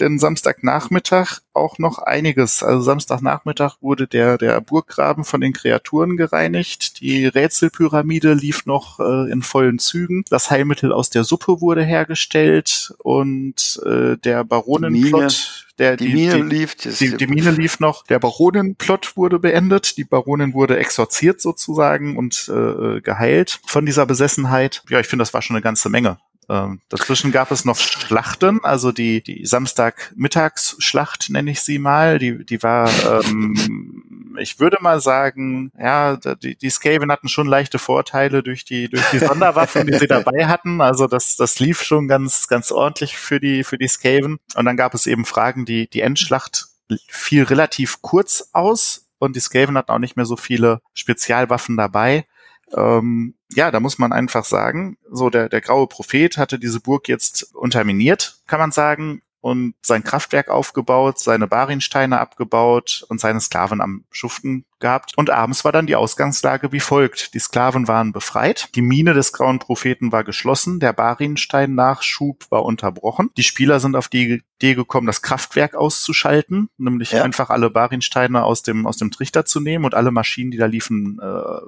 Denn 0.00 0.18
Samstagnachmittag 0.18 1.40
auch 1.52 1.78
noch 1.78 1.98
einiges. 1.98 2.62
Also 2.62 2.80
Samstagnachmittag 2.80 3.76
wurde 3.82 4.06
der, 4.06 4.38
der 4.38 4.58
Burggraben 4.62 5.24
von 5.24 5.42
den 5.42 5.52
Kreaturen 5.52 6.16
gereinigt. 6.16 7.00
Die 7.00 7.26
Rätselpyramide 7.26 8.32
lief 8.32 8.64
noch 8.64 9.00
äh, 9.00 9.30
in 9.30 9.42
vollen 9.42 9.78
Zügen. 9.78 10.24
Das 10.30 10.50
Heilmittel 10.50 10.92
aus 10.92 11.10
der 11.10 11.24
Suppe 11.24 11.60
wurde 11.60 11.84
hergestellt 11.84 12.21
und 12.98 13.80
äh, 13.84 14.16
der 14.16 14.44
Baronenplot, 14.44 15.66
der 15.78 15.96
die, 15.96 16.08
die 16.08 16.12
Mine 16.14 16.36
die, 16.48 16.56
lief, 16.56 16.74
die, 16.76 17.16
die 17.16 17.26
Mine 17.26 17.50
lief 17.50 17.80
noch. 17.80 18.04
Der 18.06 18.18
Baronenplot 18.18 19.16
wurde 19.16 19.38
beendet. 19.38 19.96
Die 19.96 20.04
Baronin 20.04 20.54
wurde 20.54 20.78
exorziert 20.78 21.40
sozusagen 21.40 22.16
und 22.16 22.50
äh, 22.54 23.00
geheilt 23.00 23.60
von 23.66 23.86
dieser 23.86 24.06
Besessenheit. 24.06 24.82
Ja, 24.88 25.00
ich 25.00 25.06
finde, 25.06 25.22
das 25.22 25.34
war 25.34 25.42
schon 25.42 25.56
eine 25.56 25.62
ganze 25.62 25.88
Menge. 25.88 26.18
Ähm, 26.48 26.80
dazwischen 26.88 27.32
gab 27.32 27.50
es 27.50 27.64
noch 27.64 27.78
Schlachten, 27.78 28.64
also 28.64 28.90
die, 28.90 29.22
die 29.22 29.46
Samstagmittagsschlacht 29.46 31.30
nenne 31.30 31.52
ich 31.52 31.60
sie 31.60 31.78
mal. 31.78 32.18
Die, 32.18 32.44
die 32.44 32.62
war, 32.62 32.90
ähm, 33.24 34.01
ich 34.38 34.60
würde 34.60 34.78
mal 34.80 35.00
sagen, 35.00 35.72
ja, 35.78 36.16
die, 36.16 36.56
die 36.56 36.70
Skaven 36.70 37.10
hatten 37.10 37.28
schon 37.28 37.46
leichte 37.46 37.78
Vorteile 37.78 38.42
durch 38.42 38.64
die, 38.64 38.88
durch 38.88 39.04
die 39.10 39.18
Sonderwaffen, 39.18 39.86
die 39.86 39.94
sie 39.94 40.06
dabei 40.08 40.46
hatten. 40.46 40.80
Also 40.80 41.06
das, 41.06 41.36
das 41.36 41.58
lief 41.60 41.82
schon 41.82 42.08
ganz, 42.08 42.48
ganz 42.48 42.70
ordentlich 42.70 43.16
für 43.16 43.40
die, 43.40 43.64
für 43.64 43.78
die 43.78 43.88
Skaven. 43.88 44.38
Und 44.54 44.64
dann 44.64 44.76
gab 44.76 44.94
es 44.94 45.06
eben 45.06 45.24
Fragen, 45.24 45.64
die, 45.64 45.88
die 45.88 46.00
Endschlacht 46.00 46.66
fiel 47.08 47.44
relativ 47.44 48.02
kurz 48.02 48.50
aus 48.52 49.08
und 49.18 49.36
die 49.36 49.40
Skaven 49.40 49.76
hatten 49.76 49.92
auch 49.92 49.98
nicht 49.98 50.16
mehr 50.16 50.26
so 50.26 50.36
viele 50.36 50.80
Spezialwaffen 50.94 51.76
dabei. 51.76 52.26
Ähm, 52.74 53.34
ja, 53.50 53.70
da 53.70 53.80
muss 53.80 53.98
man 53.98 54.12
einfach 54.12 54.44
sagen, 54.44 54.96
so 55.10 55.30
der, 55.30 55.48
der 55.48 55.60
graue 55.60 55.86
Prophet 55.86 56.38
hatte 56.38 56.58
diese 56.58 56.80
Burg 56.80 57.08
jetzt 57.08 57.54
unterminiert, 57.54 58.38
kann 58.46 58.60
man 58.60 58.72
sagen, 58.72 59.22
und 59.42 59.74
sein 59.82 60.04
Kraftwerk 60.04 60.48
aufgebaut, 60.48 61.18
seine 61.18 61.48
Barinsteine 61.48 62.20
abgebaut 62.20 63.04
und 63.08 63.20
seine 63.20 63.40
Sklaven 63.40 63.80
am 63.80 64.04
Schuften 64.12 64.64
gehabt. 64.78 65.12
Und 65.16 65.30
abends 65.30 65.64
war 65.64 65.72
dann 65.72 65.88
die 65.88 65.96
Ausgangslage 65.96 66.70
wie 66.70 66.80
folgt. 66.80 67.34
Die 67.34 67.40
Sklaven 67.40 67.88
waren 67.88 68.12
befreit, 68.12 68.68
die 68.76 68.82
Mine 68.82 69.14
des 69.14 69.32
grauen 69.32 69.58
Propheten 69.58 70.12
war 70.12 70.22
geschlossen, 70.22 70.78
der 70.78 70.92
Barinstein-Nachschub 70.92 72.46
war 72.50 72.64
unterbrochen. 72.64 73.30
Die 73.36 73.42
Spieler 73.42 73.80
sind 73.80 73.96
auf 73.96 74.06
die 74.06 74.42
Idee 74.60 74.74
gekommen, 74.74 75.08
das 75.08 75.22
Kraftwerk 75.22 75.74
auszuschalten, 75.74 76.68
nämlich 76.78 77.10
ja. 77.10 77.24
einfach 77.24 77.50
alle 77.50 77.68
Barinsteine 77.68 78.44
aus 78.44 78.62
dem, 78.62 78.86
aus 78.86 78.96
dem 78.96 79.10
Trichter 79.10 79.44
zu 79.44 79.58
nehmen 79.58 79.84
und 79.84 79.94
alle 79.94 80.12
Maschinen, 80.12 80.52
die 80.52 80.58
da 80.58 80.66
liefen, 80.66 81.18
äh, 81.20 81.60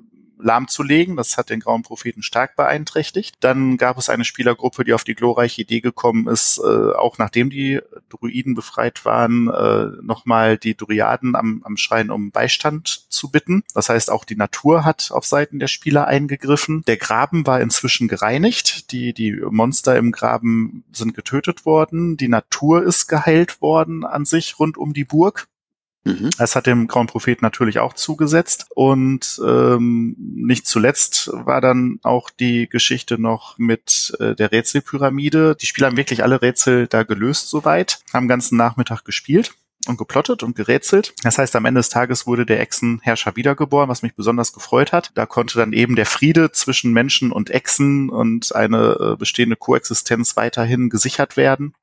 lahmzulegen. 0.45 1.17
Das 1.17 1.37
hat 1.37 1.51
den 1.51 1.61
Grauen 1.61 1.83
Propheten 1.83 2.23
stark 2.23 2.55
beeinträchtigt. 2.55 3.35
Dann 3.41 3.77
gab 3.77 3.99
es 3.99 4.09
eine 4.09 4.25
Spielergruppe, 4.25 4.85
die 4.85 4.93
auf 4.93 5.05
die 5.05 5.15
glorreiche 5.15 5.63
Idee 5.63 5.81
gekommen 5.81 6.29
ist, 6.29 6.59
äh, 6.59 6.93
auch 6.95 7.19
nachdem 7.19 7.51
die 7.51 7.81
Druiden 8.11 8.55
befreit 8.55 9.05
waren, 9.05 9.49
äh, 9.49 10.03
nochmal 10.03 10.59
die 10.59 10.77
Duriaden 10.77 11.35
am, 11.35 11.63
am 11.65 11.77
Schrein 11.77 12.11
um 12.11 12.31
Beistand 12.31 13.07
zu 13.09 13.31
bitten. 13.31 13.65
Das 13.75 13.89
heißt, 13.89 14.11
auch 14.11 14.25
die 14.25 14.37
Natur 14.37 14.85
hat 14.85 15.11
auf 15.11 15.25
Seiten 15.25 15.59
der 15.59 15.69
Spieler 15.69 16.07
eingegriffen. 16.07 16.83
Der 16.87 16.99
Graben 16.99 17.47
war 17.47 17.61
inzwischen 17.61 18.07
gereinigt. 18.07 18.93
Die, 18.93 19.15
die 19.15 19.33
Monster 19.33 19.97
im 19.97 20.13
Graben 20.13 20.85
sind 20.93 21.15
getötet 21.15 21.65
worden. 21.65 22.17
Die 22.17 22.29
Natur 22.29 22.85
ist 22.85 23.09
geheilt 23.09 23.63
worden 23.63 24.05
an 24.05 24.27
sich 24.27 24.59
rund 24.59 24.77
um 24.77 24.93
die 24.93 25.05
Burg. 25.05 25.49
Mhm. 26.05 26.31
Das 26.39 26.55
hat 26.55 26.67
dem 26.67 26.87
Grauen 26.87 27.07
Prophet 27.07 27.43
natürlich 27.43 27.79
auch 27.79 27.95
zugesetzt. 27.95 28.67
Und 28.75 29.41
ähm, 29.45 30.15
nicht 30.19 30.67
zuletzt 30.67 31.31
war 31.33 31.61
dann 31.61 31.99
auch 32.03 32.31
die 32.31 32.69
Geschichte 32.69 33.19
noch 33.19 33.59
mit 33.59 34.15
äh, 34.21 34.35
der 34.35 34.53
Rätselpyramide. 34.53 35.57
Die 35.61 35.67
Spieler 35.67 35.89
haben 35.89 35.97
wirklich 35.97 36.23
alle 36.23 36.43
Rätsel 36.43 36.87
da 36.87 37.03
gelöst 37.03 37.49
soweit, 37.49 38.01
haben 38.13 38.29
ganzen 38.29 38.57
Nachmittag 38.57 39.05
gespielt 39.05 39.55
und 39.87 39.99
geplottet 39.99 40.43
und 40.43 40.57
gerätselt. 40.57 41.15
Das 41.23 41.39
heißt, 41.39 41.57
am 41.57 41.65
Ende 41.65 41.81
des 41.81 41.89
Tages 41.89 42.27
wurde 42.27 42.47
der 42.47 42.61
Echsenherrscher 42.61 43.37
wiedergeboren, 43.37 43.89
was 43.89 44.03
mich 44.03 44.15
besonders 44.15 44.53
gefreut 44.53 44.93
hat. 44.93 45.11
Da 45.15 45.27
konnte 45.27 45.59
dann 45.59 45.73
eben 45.73 45.97
der 45.97 46.07
Friede 46.07 46.53
zwischen 46.53 46.93
Menschen 46.93 47.33
und 47.33 47.51
Echsen 47.51 48.11
und 48.11 48.55
eine 48.55 48.97
äh, 48.99 49.17
bestehende 49.17 49.57
Koexistenz 49.57 50.37
weiterhin 50.37 50.89
gesichert 50.91 51.37
werden. 51.37 51.75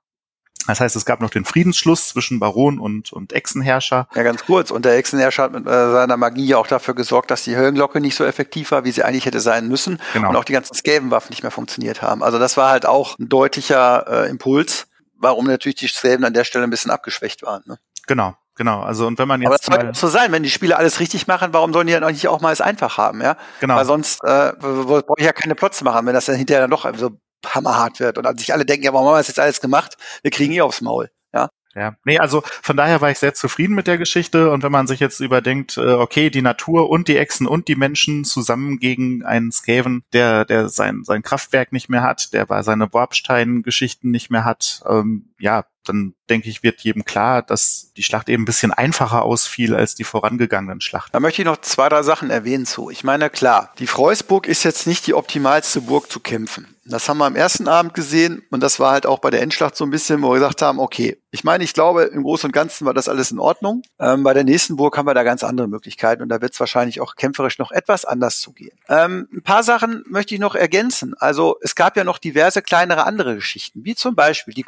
Das 0.71 0.79
heißt, 0.79 0.95
es 0.95 1.03
gab 1.03 1.19
noch 1.19 1.29
den 1.29 1.43
Friedensschluss 1.43 2.07
zwischen 2.07 2.39
Baron 2.39 2.79
und, 2.79 3.11
und 3.11 3.33
Echsenherrscher. 3.33 4.07
Ja, 4.15 4.23
ganz 4.23 4.45
kurz. 4.45 4.71
Und 4.71 4.85
der 4.85 4.95
Echsenherrscher 4.95 5.43
hat 5.43 5.51
mit 5.51 5.67
äh, 5.67 5.91
seiner 5.91 6.15
Magie 6.15 6.55
auch 6.55 6.65
dafür 6.65 6.95
gesorgt, 6.95 7.29
dass 7.29 7.43
die 7.43 7.57
Höllenglocke 7.57 7.99
nicht 7.99 8.15
so 8.15 8.23
effektiv 8.23 8.71
war, 8.71 8.85
wie 8.85 8.91
sie 8.91 9.03
eigentlich 9.03 9.25
hätte 9.25 9.41
sein 9.41 9.67
müssen. 9.67 9.99
Genau. 10.13 10.29
Und 10.29 10.37
auch 10.37 10.45
die 10.45 10.53
ganzen 10.53 10.73
Skavenwaffen 10.73 11.31
nicht 11.31 11.43
mehr 11.43 11.51
funktioniert 11.51 12.01
haben. 12.01 12.23
Also 12.23 12.39
das 12.39 12.55
war 12.55 12.69
halt 12.69 12.85
auch 12.85 13.19
ein 13.19 13.27
deutlicher 13.27 14.05
äh, 14.07 14.29
Impuls, 14.29 14.87
warum 15.17 15.47
natürlich 15.47 15.75
die 15.75 15.87
Skaven 15.87 16.23
an 16.23 16.33
der 16.33 16.45
Stelle 16.45 16.63
ein 16.63 16.69
bisschen 16.69 16.89
abgeschwächt 16.89 17.43
waren. 17.43 17.63
Ne? 17.65 17.77
Genau. 18.07 18.35
Genau, 18.55 18.81
also 18.81 19.07
und 19.07 19.17
wenn 19.17 19.27
man 19.27 19.41
jetzt. 19.41 19.67
Aber 19.67 19.77
das 19.77 19.83
sollte 19.83 19.99
so 19.99 20.07
sein, 20.07 20.31
wenn 20.31 20.43
die 20.43 20.49
Spieler 20.49 20.77
alles 20.77 20.99
richtig 20.99 21.25
machen, 21.25 21.51
warum 21.51 21.73
sollen 21.73 21.87
die 21.87 21.93
dann 21.93 22.11
nicht 22.11 22.27
auch 22.27 22.41
mal 22.41 22.51
es 22.51 22.61
einfach 22.61 22.97
haben, 22.97 23.21
ja? 23.21 23.37
Genau. 23.59 23.75
Weil 23.75 23.85
sonst 23.85 24.23
äh, 24.23 24.51
brauche 24.59 25.15
ich 25.17 25.25
ja 25.25 25.31
keine 25.33 25.55
Plots 25.55 25.81
machen, 25.81 26.05
wenn 26.05 26.13
das 26.13 26.25
dann 26.25 26.35
hinterher 26.35 26.61
dann 26.61 26.69
doch 26.69 26.85
so 26.95 27.11
hammerhart 27.45 27.99
wird 27.99 28.17
und 28.17 28.39
sich 28.39 28.53
alle 28.53 28.65
denken, 28.65 28.85
ja, 28.85 28.93
warum 28.93 29.07
haben 29.07 29.13
wir 29.15 29.19
das 29.19 29.27
jetzt 29.27 29.39
alles 29.39 29.61
gemacht? 29.61 29.97
Wir 30.21 30.31
kriegen 30.31 30.53
eh 30.53 30.61
aufs 30.61 30.81
Maul. 30.81 31.09
Ja. 31.33 31.49
Ja, 31.73 31.95
nee, 32.03 32.19
also 32.19 32.43
von 32.61 32.75
daher 32.75 32.99
war 32.99 33.11
ich 33.11 33.19
sehr 33.19 33.33
zufrieden 33.33 33.75
mit 33.75 33.87
der 33.87 33.97
Geschichte 33.97 34.51
und 34.51 34.61
wenn 34.61 34.73
man 34.73 34.87
sich 34.87 34.99
jetzt 34.99 35.21
überdenkt, 35.21 35.77
äh, 35.77 35.93
okay, 35.93 36.29
die 36.29 36.41
Natur 36.41 36.89
und 36.89 37.07
die 37.07 37.15
Echsen 37.15 37.47
und 37.47 37.69
die 37.69 37.77
Menschen 37.77 38.25
zusammen 38.25 38.77
gegen 38.77 39.23
einen 39.23 39.53
Skaven, 39.53 40.03
der 40.11 40.43
der 40.43 40.67
sein 40.67 41.03
sein 41.05 41.23
Kraftwerk 41.23 41.71
nicht 41.71 41.87
mehr 41.87 42.03
hat, 42.03 42.33
der 42.33 42.45
bei 42.45 42.61
seine 42.61 42.91
Warpstein-Geschichten 42.91 44.11
nicht 44.11 44.29
mehr 44.29 44.43
hat, 44.43 44.83
ähm, 44.85 45.29
ja, 45.41 45.65
dann 45.85 46.13
denke 46.29 46.49
ich, 46.49 46.63
wird 46.63 46.81
jedem 46.81 47.05
klar, 47.05 47.41
dass 47.41 47.91
die 47.97 48.03
Schlacht 48.03 48.29
eben 48.29 48.43
ein 48.43 48.45
bisschen 48.45 48.71
einfacher 48.71 49.23
ausfiel 49.23 49.75
als 49.75 49.95
die 49.95 50.03
vorangegangenen 50.03 50.81
Schlachten. 50.81 51.11
Da 51.11 51.19
möchte 51.19 51.41
ich 51.41 51.45
noch 51.45 51.57
zwei, 51.57 51.89
drei 51.89 52.03
Sachen 52.03 52.29
erwähnen 52.29 52.65
zu. 52.65 52.89
Ich 52.89 53.03
meine, 53.03 53.29
klar, 53.29 53.73
die 53.79 53.87
Freusburg 53.87 54.47
ist 54.47 54.63
jetzt 54.63 54.87
nicht 54.87 55.07
die 55.07 55.13
optimalste 55.13 55.81
Burg 55.81 56.11
zu 56.11 56.19
kämpfen. 56.19 56.75
Das 56.85 57.07
haben 57.07 57.19
wir 57.19 57.25
am 57.25 57.35
ersten 57.35 57.67
Abend 57.67 57.93
gesehen 57.93 58.43
und 58.49 58.61
das 58.61 58.79
war 58.79 58.91
halt 58.91 59.05
auch 59.05 59.19
bei 59.19 59.29
der 59.29 59.41
Endschlacht 59.41 59.75
so 59.75 59.85
ein 59.85 59.91
bisschen, 59.91 60.21
wo 60.21 60.29
wir 60.29 60.39
gesagt 60.39 60.61
haben, 60.61 60.79
okay, 60.79 61.17
ich 61.29 61.43
meine, 61.43 61.63
ich 61.63 61.73
glaube, 61.73 62.03
im 62.03 62.23
Großen 62.23 62.47
und 62.47 62.51
Ganzen 62.51 62.85
war 62.85 62.93
das 62.93 63.07
alles 63.07 63.31
in 63.31 63.39
Ordnung. 63.39 63.83
Ähm, 63.99 64.23
bei 64.23 64.33
der 64.33 64.43
nächsten 64.43 64.75
Burg 64.75 64.97
haben 64.97 65.05
wir 65.05 65.13
da 65.13 65.23
ganz 65.23 65.43
andere 65.43 65.67
Möglichkeiten 65.67 66.23
und 66.23 66.29
da 66.29 66.41
wird 66.41 66.53
es 66.53 66.59
wahrscheinlich 66.59 66.99
auch 66.99 67.15
kämpferisch 67.15 67.59
noch 67.59 67.71
etwas 67.71 68.03
anders 68.03 68.41
zugehen. 68.41 68.77
Ähm, 68.89 69.29
ein 69.31 69.43
paar 69.43 69.63
Sachen 69.63 70.03
möchte 70.07 70.33
ich 70.33 70.41
noch 70.41 70.55
ergänzen. 70.55 71.13
Also 71.17 71.57
es 71.61 71.75
gab 71.75 71.95
ja 71.95 72.03
noch 72.03 72.17
diverse 72.17 72.61
kleinere 72.61 73.05
andere 73.05 73.35
Geschichten, 73.35 73.85
wie 73.85 73.95
zum 73.95 74.15
Beispiel 74.15 74.53
die 74.53 74.63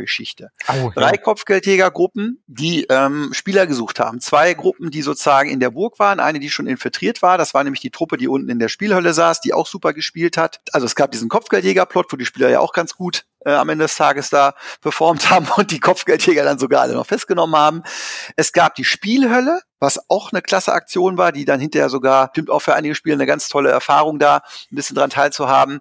Kopfgeldjägergeschichte. 0.00 0.50
Oh, 0.68 0.90
Drei 0.94 1.16
Kopfgeldjägergruppen, 1.16 2.42
die 2.46 2.86
ähm, 2.88 3.30
Spieler 3.32 3.66
gesucht 3.66 4.00
haben. 4.00 4.20
Zwei 4.20 4.54
Gruppen, 4.54 4.90
die 4.90 5.02
sozusagen 5.02 5.50
in 5.50 5.60
der 5.60 5.70
Burg 5.70 5.98
waren, 5.98 6.20
eine, 6.20 6.40
die 6.40 6.50
schon 6.50 6.66
infiltriert 6.66 7.22
war. 7.22 7.38
Das 7.38 7.54
war 7.54 7.64
nämlich 7.64 7.80
die 7.80 7.90
Truppe, 7.90 8.16
die 8.16 8.28
unten 8.28 8.48
in 8.48 8.58
der 8.58 8.68
Spielhölle 8.68 9.12
saß, 9.12 9.40
die 9.40 9.52
auch 9.52 9.66
super 9.66 9.92
gespielt 9.92 10.36
hat. 10.36 10.60
Also 10.72 10.86
es 10.86 10.94
gab 10.94 11.12
diesen 11.12 11.28
Kopfgeldjäger-Plot, 11.28 12.12
wo 12.12 12.16
die 12.16 12.26
Spieler 12.26 12.48
ja 12.48 12.60
auch 12.60 12.72
ganz 12.72 12.94
gut 12.94 13.24
äh, 13.44 13.52
am 13.52 13.68
Ende 13.68 13.84
des 13.84 13.96
Tages 13.96 14.30
da 14.30 14.54
performt 14.80 15.30
haben 15.30 15.46
und 15.56 15.70
die 15.70 15.80
Kopfgeldjäger 15.80 16.44
dann 16.44 16.58
sogar 16.58 16.82
alle 16.82 16.94
noch 16.94 17.06
festgenommen 17.06 17.56
haben. 17.56 17.82
Es 18.36 18.52
gab 18.52 18.74
die 18.74 18.84
Spielhölle, 18.84 19.60
was 19.78 19.98
auch 20.08 20.32
eine 20.32 20.42
klasse 20.42 20.72
Aktion 20.72 21.16
war, 21.16 21.32
die 21.32 21.44
dann 21.44 21.60
hinterher 21.60 21.88
sogar, 21.88 22.28
stimmt 22.32 22.50
auch 22.50 22.60
für 22.60 22.74
einige 22.74 22.94
Spiele 22.94 23.14
eine 23.14 23.26
ganz 23.26 23.48
tolle 23.48 23.70
Erfahrung 23.70 24.18
da, 24.18 24.42
ein 24.70 24.76
bisschen 24.76 24.96
dran 24.96 25.10
teilzuhaben. 25.10 25.80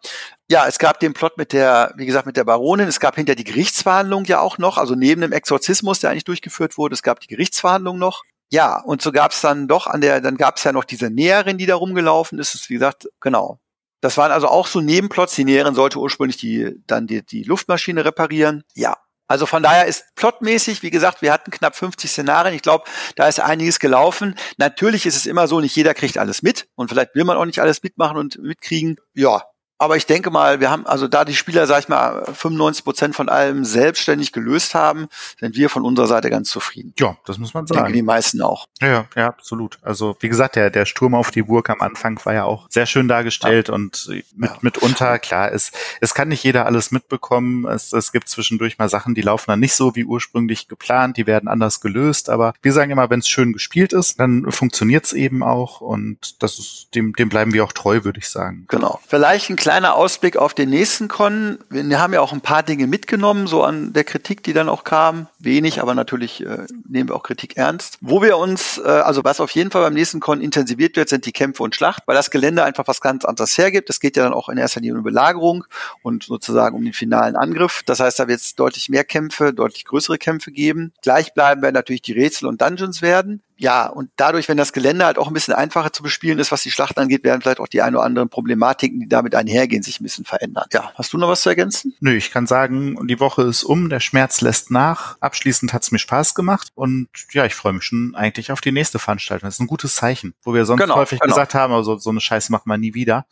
Ja, 0.50 0.68
es 0.68 0.80
gab 0.80 1.00
den 1.00 1.14
Plot 1.14 1.38
mit 1.38 1.54
der, 1.54 1.94
wie 1.98 2.06
gesagt, 2.06 2.26
mit 2.26 2.38
der 2.38 2.46
Baronin. 2.46 2.88
Es 2.88 3.00
gab 3.00 3.16
hinter 3.16 3.36
die 3.36 3.44
Gerichtsverhandlung 3.44 4.26
ja 4.26 4.40
auch 4.40 4.58
noch, 4.58 4.78
also 4.78 4.96
neben 4.96 5.22
dem 5.22 5.32
Exorzismus, 5.32 6.00
der 6.00 6.10
eigentlich 6.10 6.24
durchgeführt 6.24 6.78
wurde, 6.78 6.96
es 6.96 7.04
gab 7.04 7.20
die 7.20 7.28
Gerichtsverhandlung 7.28 8.00
noch. 8.00 8.24
Ja, 8.52 8.82
und 8.82 9.02
so 9.02 9.12
gab 9.12 9.32
es 9.32 9.42
dann 9.42 9.68
doch 9.68 9.86
an 9.86 10.02
der, 10.02 10.22
dann 10.22 10.38
gab 10.38 10.58
es 10.58 10.64
ja 10.64 10.72
noch 10.72 10.86
diese 10.86 11.12
Näherin, 11.12 11.60
die 11.60 11.68
da 11.68 11.76
rumgelaufen 11.76 12.40
ist. 12.40 12.56
ist 12.56 12.70
wie 12.70 12.76
gesagt, 12.76 13.08
genau, 13.20 13.60
das 14.02 14.18
waren 14.18 14.32
also 14.32 14.48
auch 14.48 14.68
so 14.68 14.82
Nebenplots. 14.82 15.36
Die 15.36 15.46
Näherin 15.46 15.76
sollte 15.76 16.00
ursprünglich 16.00 16.38
die, 16.38 16.76
dann 16.88 17.08
die, 17.08 17.26
die 17.26 17.44
Luftmaschine 17.44 18.06
reparieren. 18.06 18.64
Ja. 18.76 18.98
Also 19.28 19.46
von 19.46 19.62
daher 19.62 19.86
ist 19.86 20.06
plotmäßig, 20.16 20.82
wie 20.82 20.90
gesagt, 20.90 21.22
wir 21.22 21.32
hatten 21.32 21.52
knapp 21.52 21.76
50 21.76 22.10
Szenarien. 22.10 22.56
Ich 22.56 22.64
glaube, 22.64 22.86
da 23.16 23.28
ist 23.28 23.40
einiges 23.40 23.80
gelaufen. 23.80 24.36
Natürlich 24.58 25.06
ist 25.06 25.16
es 25.16 25.28
immer 25.28 25.48
so, 25.48 25.60
nicht 25.60 25.76
jeder 25.76 25.94
kriegt 25.94 26.18
alles 26.18 26.42
mit 26.42 26.68
und 26.74 26.90
vielleicht 26.90 27.14
will 27.14 27.26
man 27.26 27.38
auch 27.38 27.46
nicht 27.46 27.60
alles 27.60 27.84
mitmachen 27.84 28.18
und 28.18 28.40
mitkriegen. 28.40 28.96
Ja, 29.14 29.44
aber 29.80 29.96
ich 29.96 30.06
denke 30.06 30.30
mal, 30.30 30.60
wir 30.60 30.70
haben, 30.70 30.86
also 30.86 31.08
da 31.08 31.24
die 31.24 31.36
Spieler, 31.36 31.66
sag 31.66 31.80
ich 31.80 31.88
mal, 31.88 32.26
95 32.34 32.84
Prozent 32.84 33.16
von 33.16 33.30
allem 33.30 33.64
selbstständig 33.64 34.34
gelöst 34.34 34.76
haben, 34.76 35.08
sind 35.40 35.56
wir 35.56 35.70
von 35.70 35.84
unserer 35.84 36.08
Seite 36.08 36.30
ganz 36.30 36.50
zufrieden. 36.50 36.94
Ja, 37.00 37.18
das 37.26 37.38
muss 37.38 37.54
man 37.54 37.66
sagen. 37.66 37.80
Ich 37.80 37.84
denke, 37.84 37.98
die 37.98 38.04
meisten 38.04 38.42
auch. 38.42 38.68
Ja, 38.82 39.06
ja, 39.16 39.28
absolut. 39.28 39.80
Also, 39.82 40.18
wie 40.20 40.28
gesagt, 40.28 40.58
der, 40.58 40.70
der 40.70 40.86
Sturm 40.86 41.16
auf 41.16 41.32
die 41.32 41.44
Burg 41.44 41.70
am 41.70 41.80
Anfang 41.80 42.20
war 42.26 42.34
ja 42.34 42.44
auch 42.44 42.68
sehr 42.70 42.86
schön 42.86 43.08
dargestellt 43.08 43.70
ja. 43.70 43.74
und 43.74 44.10
mit, 44.36 44.50
ja. 44.50 44.58
mitunter, 44.62 45.18
klar, 45.18 45.52
es, 45.52 45.72
es 46.02 46.14
kann 46.14 46.28
nicht 46.28 46.44
jeder 46.44 46.66
alles 46.66 46.92
mitbekommen. 46.92 47.66
Es, 47.66 47.94
es 47.94 48.12
gibt 48.12 48.28
zwischendurch 48.28 48.78
mal 48.80 48.90
Sachen, 48.90 49.16
die 49.16 49.22
laufen 49.22 49.46
dann 49.48 49.62
nicht 49.62 49.76
so 49.76 49.96
wie 49.96 50.04
ursprünglich 50.04 50.68
geplant, 50.68 51.16
die 51.16 51.26
werden 51.26 51.48
anders 51.48 51.80
gelöst, 51.80 52.30
aber 52.30 52.54
wir 52.62 52.74
sagen 52.74 52.92
immer, 52.92 53.10
wenn 53.10 53.20
es 53.20 53.30
schön 53.30 53.54
gespielt 53.54 53.94
ist, 53.94 54.20
dann 54.20 54.52
funktioniert 54.52 55.06
es 55.06 55.14
eben 55.14 55.42
auch 55.42 55.80
und 55.80 56.44
das 56.44 56.60
ist, 56.60 56.90
dem, 56.96 57.14
dem 57.14 57.30
bleiben 57.30 57.54
wir 57.54 57.64
auch 57.64 57.72
treu, 57.72 58.04
würde 58.04 58.20
ich 58.20 58.28
sagen. 58.28 58.66
Genau. 58.68 59.00
Vielleicht 59.08 59.50
ein 59.50 59.56
kleiner 59.70 59.94
Ausblick 59.94 60.36
auf 60.36 60.56
den 60.56 60.72
nächsten 60.72 61.10
Con. 61.10 61.60
Wir 61.70 62.02
haben 62.02 62.12
ja 62.12 62.22
auch 62.22 62.34
ein 62.34 62.42
paar 62.42 62.64
Dinge 62.64 62.88
mitgenommen, 62.88 63.46
so 63.46 63.64
an 63.64 63.94
der 63.94 64.04
Kritik, 64.04 64.42
die 64.42 64.54
dann 64.54 64.68
auch 64.68 64.84
kam. 64.84 65.28
Wenig, 65.38 65.80
aber 65.80 65.94
natürlich 65.94 66.44
äh, 66.44 66.66
nehmen 66.88 67.10
wir 67.10 67.16
auch 67.16 67.22
Kritik 67.22 67.56
ernst. 67.56 68.00
Wo 68.02 68.24
wir 68.24 68.40
uns, 68.40 68.80
äh, 68.80 68.88
also 68.88 69.24
was 69.24 69.40
auf 69.40 69.52
jeden 69.52 69.70
Fall 69.70 69.84
beim 69.84 69.94
nächsten 69.94 70.22
Con 70.22 70.42
intensiviert 70.42 70.96
wird, 70.96 71.10
sind 71.10 71.28
die 71.28 71.32
Kämpfe 71.32 71.62
und 71.62 71.76
Schlacht, 71.76 72.02
weil 72.08 72.16
das 72.16 72.32
Gelände 72.32 72.64
einfach 72.64 72.88
was 72.88 73.00
ganz 73.00 73.26
anderes 73.26 73.60
hergibt. 73.60 73.92
Es 73.92 74.00
geht 74.00 74.18
ja 74.18 74.24
dann 74.24 74.34
auch 74.34 74.50
in 74.50 74.58
erster 74.58 74.82
Linie 74.82 74.98
um 74.98 75.04
Belagerung 75.04 75.66
und 76.02 76.24
sozusagen 76.24 76.76
um 76.76 76.84
den 76.84 76.94
finalen 76.94 77.36
Angriff. 77.36 77.84
Das 77.86 78.00
heißt, 78.00 78.18
da 78.18 78.28
wird 78.28 78.40
es 78.40 78.56
deutlich 78.56 78.90
mehr 78.90 79.04
Kämpfe, 79.04 79.54
deutlich 79.54 79.86
größere 79.86 80.18
Kämpfe 80.18 80.52
geben. 80.52 80.94
Gleich 81.04 81.36
bleiben 81.36 81.62
werden 81.62 81.76
natürlich 81.76 82.02
die 82.02 82.14
Rätsel 82.14 82.48
und 82.48 82.60
Dungeons 82.60 83.04
werden 83.04 83.44
ja, 83.60 83.88
und 83.88 84.10
dadurch, 84.16 84.48
wenn 84.48 84.56
das 84.56 84.72
Gelände 84.72 85.04
halt 85.04 85.18
auch 85.18 85.28
ein 85.28 85.34
bisschen 85.34 85.54
einfacher 85.54 85.92
zu 85.92 86.02
bespielen 86.02 86.40
ist, 86.40 86.50
was 86.54 86.64
die 86.64 86.72
Schlacht 86.72 86.98
angeht, 86.98 87.26
werden 87.26 87.42
vielleicht 87.42 87.60
auch 87.60 87.68
die 87.68 87.82
ein 87.82 87.94
oder 87.94 88.06
anderen 88.06 88.30
Problematiken, 88.30 89.02
die 89.02 89.10
damit 89.10 89.36
einhergehen, 89.36 89.84
sich 89.84 90.00
ein 90.00 90.04
bisschen 90.04 90.24
verändern. 90.24 90.64
Ja, 90.72 90.94
hast 90.96 91.12
du 91.12 91.18
noch 91.18 91.28
was 91.28 91.42
zu 91.42 91.50
ergänzen? 91.50 91.94
Nö, 92.00 92.14
ich 92.14 92.32
kann 92.32 92.48
sagen, 92.48 93.06
die 93.08 93.20
Woche 93.20 93.44
ist 93.44 93.66
um, 93.66 93.90
der 93.90 94.00
Schmerz 94.00 94.40
lässt 94.40 94.72
nach. 94.72 95.18
Abschließend 95.20 95.74
hat's 95.74 95.92
mir 95.92 96.00
Spaß 96.00 96.36
gemacht 96.36 96.70
und 96.74 97.10
ja, 97.32 97.46
ich 97.46 97.54
freue 97.54 97.74
mich 97.74 97.84
schon 97.84 98.16
eigentlich 98.16 98.54
auf 98.54 98.62
die 98.62 98.72
nächste 98.72 98.98
Veranstaltung. 98.98 99.48
Das 99.48 99.56
ist 99.56 99.60
ein 99.60 99.68
gutes 99.68 99.96
Zeichen, 99.96 100.34
wo 100.44 100.54
wir 100.54 100.64
sonst 100.64 100.82
genau, 100.82 100.96
häufig 100.96 101.20
genau. 101.20 101.34
gesagt 101.34 101.54
haben, 101.54 101.74
also 101.74 101.98
so 101.98 102.12
eine 102.12 102.22
Scheiße 102.22 102.54
macht 102.54 102.66
man 102.66 102.80
nie 102.80 102.94
wieder. 102.94 103.26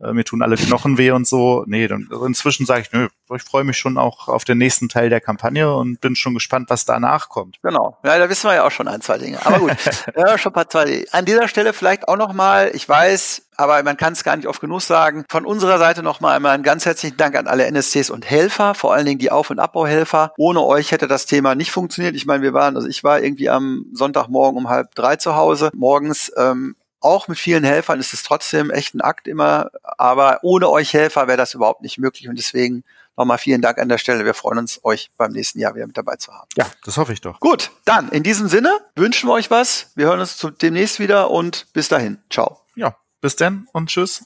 Äh, 0.00 0.12
mir 0.12 0.24
tun 0.24 0.42
alle 0.42 0.56
Knochen 0.56 0.98
weh 0.98 1.10
und 1.10 1.26
so. 1.26 1.64
Nee, 1.66 1.88
dann, 1.88 2.08
also 2.10 2.26
inzwischen 2.26 2.66
sage 2.66 2.82
ich, 2.82 2.92
nö, 2.92 3.08
ich 3.34 3.42
freue 3.42 3.64
mich 3.64 3.78
schon 3.78 3.96
auch 3.96 4.28
auf 4.28 4.44
den 4.44 4.58
nächsten 4.58 4.88
Teil 4.88 5.08
der 5.08 5.20
Kampagne 5.20 5.74
und 5.74 6.00
bin 6.00 6.16
schon 6.16 6.34
gespannt, 6.34 6.70
was 6.70 6.84
danach 6.84 7.28
kommt. 7.28 7.58
Genau. 7.62 7.98
Ja, 8.04 8.18
da 8.18 8.28
wissen 8.28 8.48
wir 8.48 8.54
ja 8.54 8.66
auch 8.66 8.70
schon 8.70 8.88
ein, 8.88 9.00
zwei 9.00 9.18
Dinge. 9.18 9.44
Aber 9.44 9.63
gut, 9.68 9.76
ja, 10.16 10.38
schon 10.38 10.50
ein 10.50 10.54
paar 10.54 10.68
zwei. 10.68 11.06
An 11.12 11.24
dieser 11.24 11.48
Stelle 11.48 11.72
vielleicht 11.72 12.08
auch 12.08 12.16
nochmal, 12.16 12.70
ich 12.74 12.88
weiß, 12.88 13.42
aber 13.56 13.82
man 13.82 13.96
kann 13.96 14.12
es 14.12 14.24
gar 14.24 14.36
nicht 14.36 14.48
oft 14.48 14.60
genug 14.60 14.82
sagen. 14.82 15.24
Von 15.28 15.46
unserer 15.46 15.78
Seite 15.78 16.02
nochmal 16.02 16.36
einmal 16.36 16.52
einen 16.52 16.62
ganz 16.62 16.86
herzlichen 16.86 17.16
Dank 17.16 17.36
an 17.36 17.46
alle 17.46 17.66
NSCs 17.66 18.10
und 18.10 18.28
Helfer, 18.28 18.74
vor 18.74 18.94
allen 18.94 19.06
Dingen 19.06 19.18
die 19.18 19.30
Auf- 19.30 19.50
und 19.50 19.58
Abbauhelfer. 19.58 20.32
Ohne 20.36 20.62
euch 20.62 20.92
hätte 20.92 21.08
das 21.08 21.26
Thema 21.26 21.54
nicht 21.54 21.70
funktioniert. 21.70 22.14
Ich 22.14 22.26
meine, 22.26 22.42
wir 22.42 22.52
waren, 22.52 22.76
also 22.76 22.88
ich 22.88 23.04
war 23.04 23.20
irgendwie 23.20 23.50
am 23.50 23.86
Sonntagmorgen 23.92 24.58
um 24.58 24.68
halb 24.68 24.94
drei 24.94 25.16
zu 25.16 25.36
Hause 25.36 25.70
morgens. 25.74 26.32
Ähm, 26.36 26.76
auch 27.00 27.28
mit 27.28 27.38
vielen 27.38 27.64
Helfern 27.64 28.00
ist 28.00 28.14
es 28.14 28.22
trotzdem 28.22 28.70
echt 28.70 28.94
ein 28.94 29.02
Akt 29.02 29.28
immer, 29.28 29.70
aber 29.82 30.38
ohne 30.42 30.70
euch 30.70 30.94
Helfer 30.94 31.26
wäre 31.26 31.36
das 31.36 31.52
überhaupt 31.52 31.82
nicht 31.82 31.98
möglich 31.98 32.28
und 32.28 32.38
deswegen 32.38 32.82
nochmal 33.16 33.38
vielen 33.38 33.62
Dank 33.62 33.78
an 33.78 33.88
der 33.88 33.98
Stelle. 33.98 34.24
Wir 34.24 34.34
freuen 34.34 34.58
uns, 34.58 34.80
euch 34.82 35.10
beim 35.16 35.32
nächsten 35.32 35.58
Jahr 35.58 35.74
wieder 35.74 35.86
mit 35.86 35.96
dabei 35.96 36.16
zu 36.16 36.32
haben. 36.32 36.48
Ja, 36.56 36.66
das 36.84 36.96
hoffe 36.96 37.12
ich 37.12 37.20
doch. 37.20 37.40
Gut, 37.40 37.70
dann 37.84 38.08
in 38.10 38.22
diesem 38.22 38.48
Sinne 38.48 38.78
wünschen 38.96 39.28
wir 39.28 39.34
euch 39.34 39.50
was. 39.50 39.92
Wir 39.94 40.06
hören 40.06 40.20
uns 40.20 40.46
demnächst 40.60 40.98
wieder 40.98 41.30
und 41.30 41.66
bis 41.72 41.88
dahin. 41.88 42.18
Ciao. 42.30 42.60
Ja, 42.74 42.96
bis 43.20 43.36
dann 43.36 43.68
und 43.72 43.88
tschüss. 43.88 44.24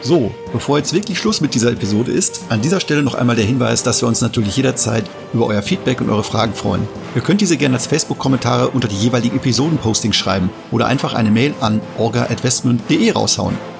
So, 0.00 0.32
bevor 0.54 0.78
jetzt 0.78 0.94
wirklich 0.94 1.18
Schluss 1.18 1.42
mit 1.42 1.54
dieser 1.54 1.72
Episode 1.72 2.12
ist, 2.12 2.44
an 2.48 2.62
dieser 2.62 2.80
Stelle 2.80 3.02
noch 3.02 3.14
einmal 3.14 3.36
der 3.36 3.44
Hinweis, 3.44 3.82
dass 3.82 4.00
wir 4.00 4.08
uns 4.08 4.22
natürlich 4.22 4.56
jederzeit 4.56 5.04
über 5.34 5.44
euer 5.46 5.60
Feedback 5.60 6.00
und 6.00 6.08
eure 6.08 6.24
Fragen 6.24 6.54
freuen. 6.54 6.88
Ihr 7.14 7.20
könnt 7.20 7.42
diese 7.42 7.58
gerne 7.58 7.74
als 7.74 7.86
Facebook-Kommentare 7.86 8.68
unter 8.68 8.88
die 8.88 8.96
jeweiligen 8.96 9.36
Episoden-Postings 9.36 10.16
schreiben 10.16 10.48
oder 10.70 10.86
einfach 10.86 11.12
eine 11.12 11.30
Mail 11.30 11.52
an 11.60 11.82
orga.westmund.de 11.98 13.10
raushauen. 13.10 13.58